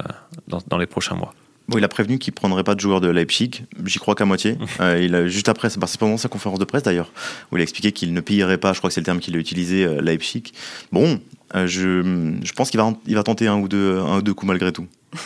dans, 0.48 0.78
les 0.78 0.86
prochains 0.86 1.14
mois. 1.14 1.34
Bon, 1.68 1.76
il 1.76 1.84
a 1.84 1.88
prévenu 1.88 2.18
qu'il 2.18 2.32
prendrait 2.32 2.64
pas 2.64 2.74
de 2.74 2.80
joueur 2.80 3.00
de 3.00 3.08
Leipzig. 3.08 3.64
J'y 3.84 3.98
crois 3.98 4.14
qu'à 4.14 4.24
moitié. 4.24 4.56
il 5.00 5.14
a, 5.14 5.26
juste 5.28 5.48
après, 5.48 5.68
c'est 5.68 5.78
pendant 5.98 6.16
sa 6.16 6.28
conférence 6.28 6.58
de 6.58 6.64
presse 6.64 6.82
d'ailleurs, 6.82 7.12
où 7.52 7.56
il 7.56 7.60
a 7.60 7.62
expliqué 7.62 7.92
qu'il 7.92 8.12
ne 8.12 8.20
payerait 8.20 8.58
pas, 8.58 8.72
je 8.72 8.78
crois 8.78 8.88
que 8.88 8.94
c'est 8.94 9.00
le 9.00 9.06
terme 9.06 9.20
qu'il 9.20 9.36
a 9.36 9.38
utilisé, 9.38 9.86
Leipzig. 10.00 10.52
Bon, 10.92 11.20
euh, 11.54 11.66
je, 11.66 12.36
je, 12.42 12.52
pense 12.52 12.70
qu'il 12.70 12.78
va, 12.78 12.92
il 13.06 13.14
va 13.14 13.22
tenter 13.22 13.46
un 13.46 13.58
ou 13.58 13.68
deux, 13.68 13.98
un 13.98 14.18
ou 14.18 14.22
deux 14.22 14.34
coups 14.34 14.48
malgré 14.48 14.72
tout. 14.72 14.86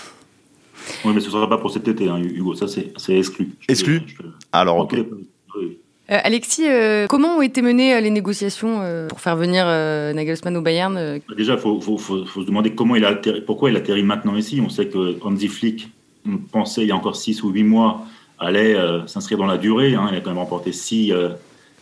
Oui, 1.05 1.13
mais 1.15 1.21
ce 1.21 1.27
ne 1.27 1.33
sera 1.33 1.49
pas 1.49 1.59
pour 1.59 1.71
cet 1.71 1.87
été, 1.87 2.09
hein, 2.09 2.19
Hugo. 2.19 2.55
Ça, 2.55 2.67
c'est 2.67 3.17
exclu. 3.17 3.53
exclu 3.69 4.03
Alors, 4.51 4.79
ok. 4.79 4.95
Euh, 4.95 5.69
Alexis, 6.09 6.69
euh, 6.69 7.07
comment 7.07 7.37
ont 7.37 7.43
été 7.43 7.63
menées 7.63 8.01
les 8.01 8.11
négociations 8.11 8.81
pour 9.09 9.21
faire 9.21 9.37
venir 9.37 9.65
Nagelsmann 9.65 10.57
au 10.57 10.61
Bayern 10.61 11.21
Déjà, 11.37 11.55
il 11.55 11.59
faut, 11.61 11.81
faut, 11.81 11.99
faut, 11.99 12.27
se 12.27 12.41
demander 12.47 12.75
comment 12.75 12.97
il 12.97 13.05
a 13.05 13.15
pourquoi 13.47 13.71
il 13.71 13.77
atterrit 13.77 14.03
maintenant 14.03 14.35
ici. 14.35 14.61
On 14.61 14.69
sait 14.69 14.89
que 14.89 15.17
Hansi 15.23 15.47
Flick, 15.47 15.89
on 16.27 16.39
pensait 16.39 16.83
il 16.83 16.89
y 16.89 16.93
a 16.93 16.97
encore 16.97 17.17
6 17.17 17.43
ou 17.43 17.51
8 17.51 17.65
mois, 17.65 18.07
allait 18.39 18.77
s'inscrire 19.07 19.39
dans 19.39 19.47
la 19.47 19.59
durée. 19.59 19.95
Hein. 19.95 20.09
Il 20.11 20.17
a 20.17 20.21
quand 20.21 20.31
même 20.31 20.39
remporté 20.39 20.73
6 20.73 21.13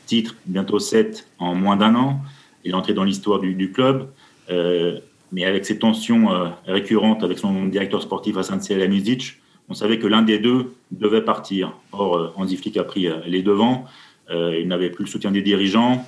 titres, 0.06 0.34
bientôt 0.46 0.78
7 0.78 1.26
en 1.38 1.54
moins 1.54 1.76
d'un 1.76 1.94
an. 1.94 2.20
Il 2.64 2.72
est 2.72 2.74
entré 2.74 2.94
dans 2.94 3.04
l'histoire 3.04 3.38
du, 3.38 3.72
club. 3.72 4.08
Euh, 4.50 4.98
mais 5.32 5.44
avec 5.44 5.64
ces 5.64 5.78
tensions 5.78 6.32
euh, 6.32 6.48
récurrentes 6.66 7.22
avec 7.22 7.38
son 7.38 7.66
directeur 7.66 8.02
sportif 8.02 8.36
Hassan 8.36 8.60
Selamizic, 8.60 9.36
on 9.68 9.74
savait 9.74 9.98
que 10.00 10.08
l'un 10.08 10.22
des 10.22 10.40
deux 10.40 10.74
devait 10.90 11.22
partir. 11.22 11.72
Or, 11.92 12.16
euh, 12.16 12.32
Hansi 12.36 12.56
Flick 12.56 12.76
a 12.76 12.84
pris 12.84 13.08
les 13.26 13.42
devants. 13.42 13.86
il 14.30 14.66
n'avait 14.66 14.90
plus 14.90 15.04
le 15.04 15.10
soutien 15.10 15.30
des 15.30 15.42
dirigeants. 15.42 16.04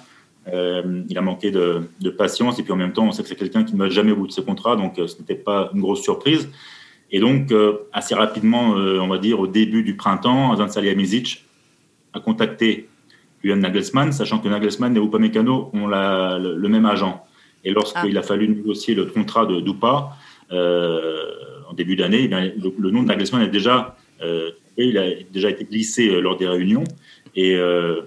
il 0.46 1.16
a 1.16 1.20
manqué 1.20 1.50
de, 1.50 2.10
patience 2.18 2.58
et 2.58 2.62
puis 2.64 2.72
en 2.72 2.76
même 2.76 2.92
temps, 2.92 3.06
on 3.06 3.12
sait 3.12 3.22
que 3.22 3.28
c'est 3.28 3.36
quelqu'un 3.36 3.62
qui 3.64 3.74
ne 3.74 3.78
va 3.78 3.88
jamais 3.88 4.12
au 4.12 4.16
bout 4.16 4.26
de 4.26 4.32
ses 4.32 4.44
contrats, 4.44 4.76
donc 4.76 4.94
ce 4.96 5.18
n'était 5.18 5.36
pas 5.36 5.70
une 5.74 5.80
grosse 5.80 6.02
surprise. 6.02 6.48
Et 7.12 7.20
donc, 7.20 7.52
assez 7.92 8.14
rapidement, 8.14 8.70
on 8.70 9.06
va 9.06 9.18
dire 9.18 9.38
au 9.38 9.46
début 9.46 9.82
du 9.82 9.96
printemps, 9.96 10.52
Azan 10.52 10.68
Salihamidzic 10.68 11.44
a 12.14 12.20
contacté 12.20 12.88
Julian 13.42 13.56
Nagelsmann, 13.56 14.12
sachant 14.12 14.38
que 14.38 14.48
Nagelsmann 14.48 14.96
et 14.96 15.00
Upamecano 15.00 15.70
ont 15.72 15.88
la, 15.88 16.38
le, 16.38 16.68
même 16.68 16.86
agent. 16.86 17.24
Et 17.64 17.70
lorsqu'il 17.70 18.16
ah. 18.16 18.20
a 18.20 18.22
fallu 18.22 18.48
négocier 18.48 18.94
le 18.94 19.06
contrat 19.06 19.46
de 19.46 19.60
Dupa 19.60 20.16
euh, 20.52 21.24
en 21.68 21.74
début 21.74 21.96
d'année, 21.96 22.24
eh 22.30 22.60
le, 22.78 22.90
nom 22.90 23.02
de 23.02 23.08
Nagelsmann 23.08 23.42
est 23.42 23.48
déjà, 23.48 23.96
euh, 24.22 24.50
il 24.76 24.98
a 24.98 25.10
déjà 25.32 25.50
été 25.50 25.64
glissé 25.64 26.08
euh, 26.08 26.20
lors 26.20 26.36
des 26.36 26.46
réunions. 26.46 26.84
Et 27.34 27.58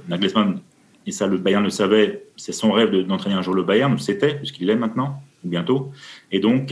Nagelsmann, 0.08 0.60
et 1.08 1.12
ça 1.12 1.26
le 1.26 1.38
Bayern 1.38 1.64
le 1.64 1.72
savait, 1.72 2.26
c'est 2.38 2.52
son 2.52 2.72
rêve 2.72 2.96
d'entraîner 3.08 3.36
un 3.36 3.42
jour 3.42 3.56
le 3.56 3.64
Bayern, 3.64 3.98
c'était, 3.98 4.36
puisqu'il 4.36 4.68
l'est 4.68 4.76
maintenant, 4.76 5.20
ou 5.44 5.50
bientôt. 5.50 5.92
Et 6.32 6.40
donc, 6.40 6.72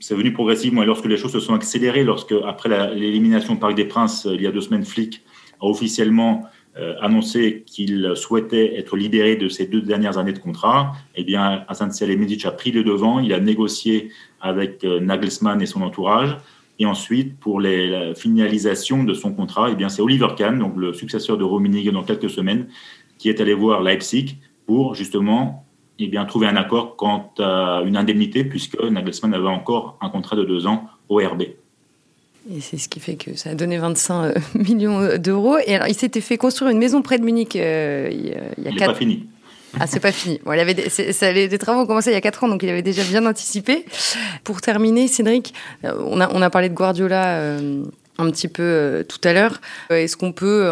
c'est 0.00 0.14
venu 0.14 0.32
progressivement. 0.32 0.82
Et 0.82 0.86
lorsque 0.86 1.06
les 1.06 1.16
choses 1.16 1.32
se 1.32 1.40
sont 1.40 1.54
accélérées, 1.54 2.04
lorsque, 2.04 2.34
après 2.46 2.94
l'élimination 2.94 3.56
Parc 3.56 3.74
des 3.74 3.84
Princes, 3.84 4.26
il 4.30 4.42
y 4.42 4.46
a 4.46 4.52
deux 4.52 4.60
semaines, 4.60 4.84
Flick 4.84 5.22
a 5.60 5.66
officiellement 5.66 6.46
euh, 6.78 6.94
annoncé 7.00 7.64
qu'il 7.66 8.12
souhaitait 8.14 8.78
être 8.78 8.96
libéré 8.96 9.34
de 9.34 9.48
ses 9.48 9.66
deux 9.66 9.80
dernières 9.80 10.16
années 10.16 10.32
de 10.32 10.38
contrat, 10.38 10.92
eh 11.16 11.24
bien, 11.24 11.64
Hassan 11.66 11.90
Salihamidzic 11.90 12.46
a 12.46 12.52
pris 12.52 12.70
le 12.70 12.84
devant, 12.84 13.18
il 13.18 13.32
a 13.32 13.40
négocié 13.40 14.10
avec 14.40 14.84
euh, 14.84 15.00
Nagelsmann 15.00 15.60
et 15.60 15.66
son 15.66 15.82
entourage. 15.82 16.36
Et 16.78 16.86
ensuite, 16.86 17.36
pour 17.40 17.60
la 17.60 18.14
finalisation 18.14 19.02
de 19.02 19.12
son 19.12 19.32
contrat, 19.32 19.70
eh 19.72 19.74
bien, 19.74 19.88
c'est 19.88 20.00
Oliver 20.00 20.28
Kahn, 20.36 20.60
donc 20.60 20.76
le 20.76 20.92
successeur 20.92 21.36
de 21.36 21.42
Rummenigge 21.42 21.90
dans 21.90 22.04
quelques 22.04 22.30
semaines, 22.30 22.68
qui 23.18 23.28
est 23.28 23.40
allé 23.40 23.54
voir 23.54 23.82
Leipzig 23.82 24.36
pour 24.64 24.94
justement 24.94 25.66
eh 25.98 26.08
bien, 26.08 26.24
trouver 26.24 26.46
un 26.46 26.56
accord 26.56 26.96
quant 26.96 27.32
à 27.38 27.82
une 27.84 27.96
indemnité, 27.96 28.44
puisque 28.44 28.80
Nagelsmann 28.80 29.34
avait 29.34 29.48
encore 29.48 29.98
un 30.00 30.10
contrat 30.10 30.36
de 30.36 30.44
deux 30.44 30.66
ans 30.66 30.86
au 31.08 31.16
RB. 31.16 31.42
Et 32.50 32.60
c'est 32.60 32.78
ce 32.78 32.88
qui 32.88 33.00
fait 33.00 33.16
que 33.16 33.36
ça 33.36 33.50
a 33.50 33.54
donné 33.54 33.78
25 33.78 34.24
euh, 34.24 34.34
millions 34.54 35.18
d'euros. 35.18 35.58
Et 35.66 35.74
alors, 35.74 35.88
il 35.88 35.94
s'était 35.94 36.20
fait 36.20 36.38
construire 36.38 36.70
une 36.70 36.78
maison 36.78 37.02
près 37.02 37.18
de 37.18 37.24
Munich 37.24 37.56
euh, 37.56 38.08
il 38.10 38.28
y 38.28 38.32
a, 38.32 38.70
il 38.70 38.76
quatre... 38.76 38.92
pas 38.92 38.98
fini. 38.98 39.26
Ah, 39.78 39.86
c'est 39.86 40.00
pas 40.00 40.12
fini. 40.12 40.40
Bon, 40.44 40.54
il 40.54 40.60
avait 40.60 40.88
ça, 40.88 41.30
les 41.30 41.58
travaux 41.58 41.82
ont 41.82 41.86
commencé 41.86 42.10
il 42.10 42.14
y 42.14 42.16
a 42.16 42.22
4 42.22 42.44
ans, 42.44 42.48
donc 42.48 42.62
il 42.62 42.70
avait 42.70 42.82
déjà 42.82 43.02
bien 43.04 43.26
anticipé. 43.26 43.84
Pour 44.44 44.62
terminer, 44.62 45.08
Cédric, 45.08 45.52
euh, 45.84 45.92
on 46.06 46.20
a, 46.20 46.32
on 46.32 46.40
a 46.40 46.48
parlé 46.48 46.70
de 46.70 46.74
Guardiola 46.74 47.58
un 48.18 48.30
petit 48.30 48.48
peu 48.48 49.04
tout 49.08 49.20
à 49.24 49.32
l'heure. 49.32 49.60
Est-ce 49.90 50.16
qu'on 50.16 50.32
peut 50.32 50.70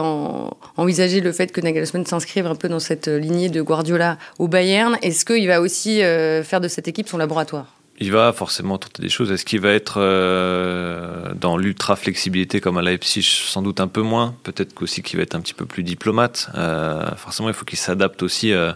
envisager 0.77 1.21
le 1.21 1.33
fait 1.33 1.53
que 1.53 1.61
Nagelsmann 1.61 2.05
s'inscrive 2.05 2.47
un 2.47 2.55
peu 2.55 2.69
dans 2.69 2.81
cette 2.81 3.09
lignée 3.09 3.49
de 3.49 3.63
Guardiola 3.63 4.19
au 4.39 4.49
Bayern? 4.49 4.99
Est-ce 5.03 5.25
qu'il 5.25 5.47
va 5.47 5.61
aussi 5.61 6.01
faire 6.01 6.61
de 6.61 6.69
cette 6.69 6.89
équipe 6.89 7.09
son 7.09 7.19
laboratoire? 7.19 7.77
Il 7.99 8.13
va 8.13 8.33
forcément 8.33 8.77
tenter 8.77 9.01
des 9.03 9.09
choses. 9.09 9.33
Est-ce 9.33 9.45
qu'il 9.45 9.61
va 9.61 9.71
être 9.71 9.95
euh, 9.99 11.33
dans 11.35 11.57
l'ultra 11.57 11.97
flexibilité 11.97 12.61
comme 12.61 12.77
à 12.77 12.83
Leipzig? 12.83 13.23
Sans 13.23 13.63
doute 13.63 13.81
un 13.81 13.89
peu 13.89 14.03
moins. 14.03 14.35
Peut-être 14.43 14.75
qu'aussi 14.75 15.03
qu'il 15.03 15.17
va 15.17 15.23
être 15.23 15.35
un 15.35 15.41
petit 15.41 15.55
peu 15.55 15.65
plus 15.65 15.83
diplomate. 15.83 16.51
Euh, 16.55 17.09
forcément, 17.17 17.49
il 17.49 17.55
faut 17.55 17.65
qu'il 17.65 17.79
s'adapte 17.79 18.23
aussi 18.23 18.53
euh, 18.53 18.73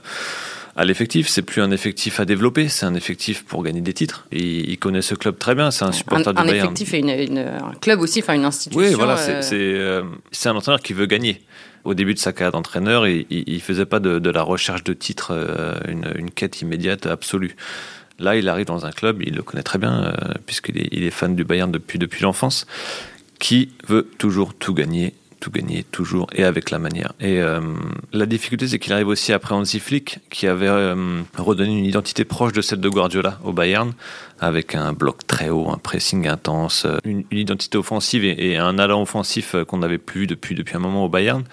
à 0.81 0.85
l'effectif. 0.85 1.29
C'est 1.29 1.43
plus 1.43 1.61
un 1.61 1.71
effectif 1.71 2.21
à 2.21 2.25
développer, 2.25 2.69
c'est 2.69 2.87
un 2.87 2.95
effectif 2.95 3.45
pour 3.45 3.63
gagner 3.63 3.83
des 3.83 3.93
titres. 3.93 4.27
Et 4.33 4.71
il 4.71 4.79
connaît 4.79 5.03
ce 5.03 5.15
club 5.15 5.39
très 5.39 5.55
bien. 5.55 5.71
C'est 5.71 5.85
un 5.85 5.93
supporter 5.93 6.31
un, 6.31 6.33
du 6.33 6.43
Bayern. 6.43 6.69
Un 6.69 6.73
effectif 6.73 6.95
et 6.95 7.03
un 7.03 7.73
club 7.81 8.01
aussi, 8.01 8.21
enfin 8.21 8.35
une 8.35 8.47
institution. 8.47 8.81
Oui, 8.81 8.95
voilà, 8.95 9.17
c'est 9.17 10.49
un 10.49 10.57
entraîneur 10.57 10.81
qui 10.81 10.95
veut 10.95 11.07
gagner 11.07 11.43
au 11.85 11.95
début 11.95 12.13
de 12.13 12.19
sa 12.19 12.33
carrière 12.33 12.53
d'entraîneur, 12.53 13.09
il 13.09 13.27
ne 13.31 13.59
faisait 13.59 13.87
pas 13.87 14.01
de, 14.01 14.31
la 14.31 14.43
recherche 14.43 14.85
de 14.85 14.93
titres 14.93 15.33
une, 15.89 16.13
une, 16.15 16.31
quête 16.31 16.61
immédiate 16.61 17.07
absolue. 17.07 17.57
Là, 18.19 18.37
il 18.37 18.51
arrive 18.51 18.67
dans 18.67 18.85
un 18.85 18.93
club, 18.93 19.23
il 19.23 19.35
le 19.35 19.43
connaît 19.43 19.63
très 19.63 19.79
bien, 19.79 20.05
euh, 20.05 20.13
puisqu'il 20.45 20.77
est, 20.77 20.89
il 20.93 21.05
est, 21.05 21.11
fan 21.11 21.35
du 21.35 21.43
Bayern 21.43 21.73
depuis, 21.73 21.99
depuis 21.99 22.23
l'enfance, 22.23 22.67
qui 23.39 23.71
veut 23.89 24.11
toujours 24.19 24.53
tout 24.53 24.75
gagner, 24.75 25.15
tout 25.41 25.51
gagner, 25.51 25.85
toujours, 25.91 26.29
et 26.35 26.45
avec 26.45 26.71
la 26.71 26.79
manière. 26.79 27.13
Et 27.21 27.41
euh, 27.41 27.61
la 28.13 28.27
difficulté, 28.27 28.69
c'est 28.69 28.79
qu'il 28.79 28.93
arrive 28.93 29.09
aussi 29.09 29.33
après 29.33 29.55
Hansi 29.55 29.81
Flick, 29.81 30.19
qui 30.31 30.47
avait 30.47 30.69
euh, 30.69 31.23
redonné 31.37 31.79
une 31.79 31.85
identité 31.85 32.25
proche 32.25 32.53
de 32.53 32.61
celle 32.61 32.81
de 32.81 32.89
Guardiola 32.89 33.39
au 33.43 33.53
Bayern, 33.53 33.93
avec 34.39 34.75
un 34.75 34.93
bloc 34.93 35.27
très 35.27 35.49
haut, 35.49 35.71
un 35.71 35.79
pressing 35.79 36.29
intense, 36.29 36.87
une, 37.05 37.25
identité 37.31 37.79
offensive 37.79 38.25
et, 38.25 38.57
un 38.57 38.79
allant 38.79 39.03
offensif 39.03 39.57
qu'on 39.67 39.79
n'avait 39.79 39.99
plus 39.99 40.21
vu 40.21 40.27
depuis, 40.27 40.55
depuis 40.55 40.77
un 40.77 40.81
moment 40.81 41.05
au 41.05 41.09
Bayern. 41.09 41.45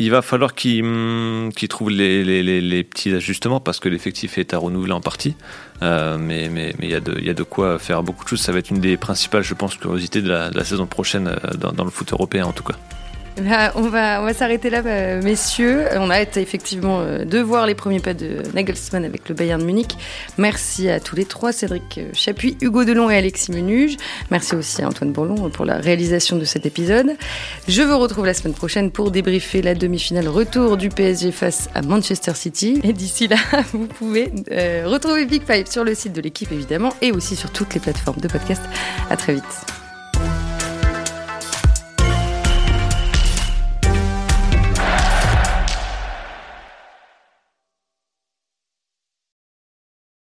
Il 0.00 0.12
va 0.12 0.22
falloir 0.22 0.54
qu'il 0.54 0.84
hum, 0.84 1.50
trouve 1.68 1.90
les, 1.90 2.84
petits 2.84 3.12
ajustements 3.12 3.58
parce 3.58 3.80
que 3.80 3.88
l'effectif 3.88 4.38
est 4.38 4.54
à 4.54 4.58
renouveler 4.58 4.92
en 4.92 5.00
partie. 5.00 5.34
Euh, 5.82 6.16
mais 6.18 6.50
il 6.80 6.88
y, 6.88 6.94
a 6.94 7.00
de, 7.00 7.42
quoi 7.42 7.78
faire 7.78 8.02
beaucoup 8.02 8.24
de 8.24 8.28
choses. 8.28 8.40
Ça 8.40 8.52
va 8.52 8.58
être 8.58 8.70
une 8.70 8.80
des 8.80 8.96
principales, 8.96 9.42
je 9.42 9.54
pense, 9.54 9.76
curiosités 9.76 10.22
de 10.22 10.28
la, 10.28 10.64
saison 10.64 10.86
prochaine 10.86 11.28
euh, 11.28 11.72
dans 11.72 11.84
le 11.84 11.90
foot 11.90 12.12
européen 12.12 12.46
en 12.46 12.52
tout 12.52 12.64
cas. 12.64 12.76
On 13.74 13.88
va, 13.88 14.34
s'arrêter 14.34 14.70
là, 14.70 14.82
bah, 14.82 15.16
messieurs. 15.16 15.84
On 15.96 16.10
a 16.10 16.22
effectivement 16.22 17.00
euh, 17.00 17.24
de 17.24 17.38
voir 17.38 17.66
les 17.66 17.74
premiers 17.74 18.00
pas 18.00 18.14
de 18.14 18.42
Nagelsmann 18.54 19.04
avec 19.04 19.28
le 19.28 19.34
Bayern 19.34 19.60
de 19.60 19.66
Munich. 19.66 19.96
Merci 20.38 20.88
à 20.88 21.00
tous 21.00 21.16
les 21.16 21.24
trois, 21.24 21.52
Cédric 21.52 22.00
Chapuis, 22.12 22.56
Hugo 22.60 22.84
Delon 22.84 23.10
et 23.10 23.16
Alexis 23.16 23.52
Menuge. 23.52 23.96
Merci 24.30 24.54
aussi 24.54 24.82
à 24.82 24.88
Antoine 24.88 25.12
Bourlon 25.12 25.50
pour 25.50 25.64
la 25.64 25.78
réalisation 25.78 26.36
de 26.36 26.44
cet 26.44 26.66
épisode. 26.66 27.16
Je 27.68 27.82
vous 27.82 27.98
retrouve 27.98 28.26
la 28.26 28.34
semaine 28.34 28.54
prochaine 28.54 28.90
pour 28.90 29.10
débriefer 29.10 29.62
la 29.62 29.74
demi-finale 29.74 30.28
retour 30.28 30.76
du 30.76 30.88
PSG 30.88 31.32
face 31.32 31.68
à 31.74 31.82
Manchester 31.82 32.34
City. 32.34 32.80
Et 32.82 32.92
d'ici 32.92 33.28
là, 33.28 33.36
vous 33.72 33.86
pouvez 33.86 34.32
euh, 34.50 34.84
retrouver 34.86 35.26
Big 35.26 35.42
Five 35.46 35.66
sur 35.70 35.84
le 35.84 35.94
site 35.94 36.12
de 36.12 36.20
l'équipe 36.20 36.50
évidemment 36.52 36.94
et 37.02 37.12
aussi 37.12 37.36
sur 37.36 37.50
toutes 37.50 37.74
les 37.74 37.80
plateformes 37.80 38.20
de 38.20 38.28
podcast. 38.28 38.62
À 39.10 39.16
très 39.16 39.34
vite. 39.34 39.87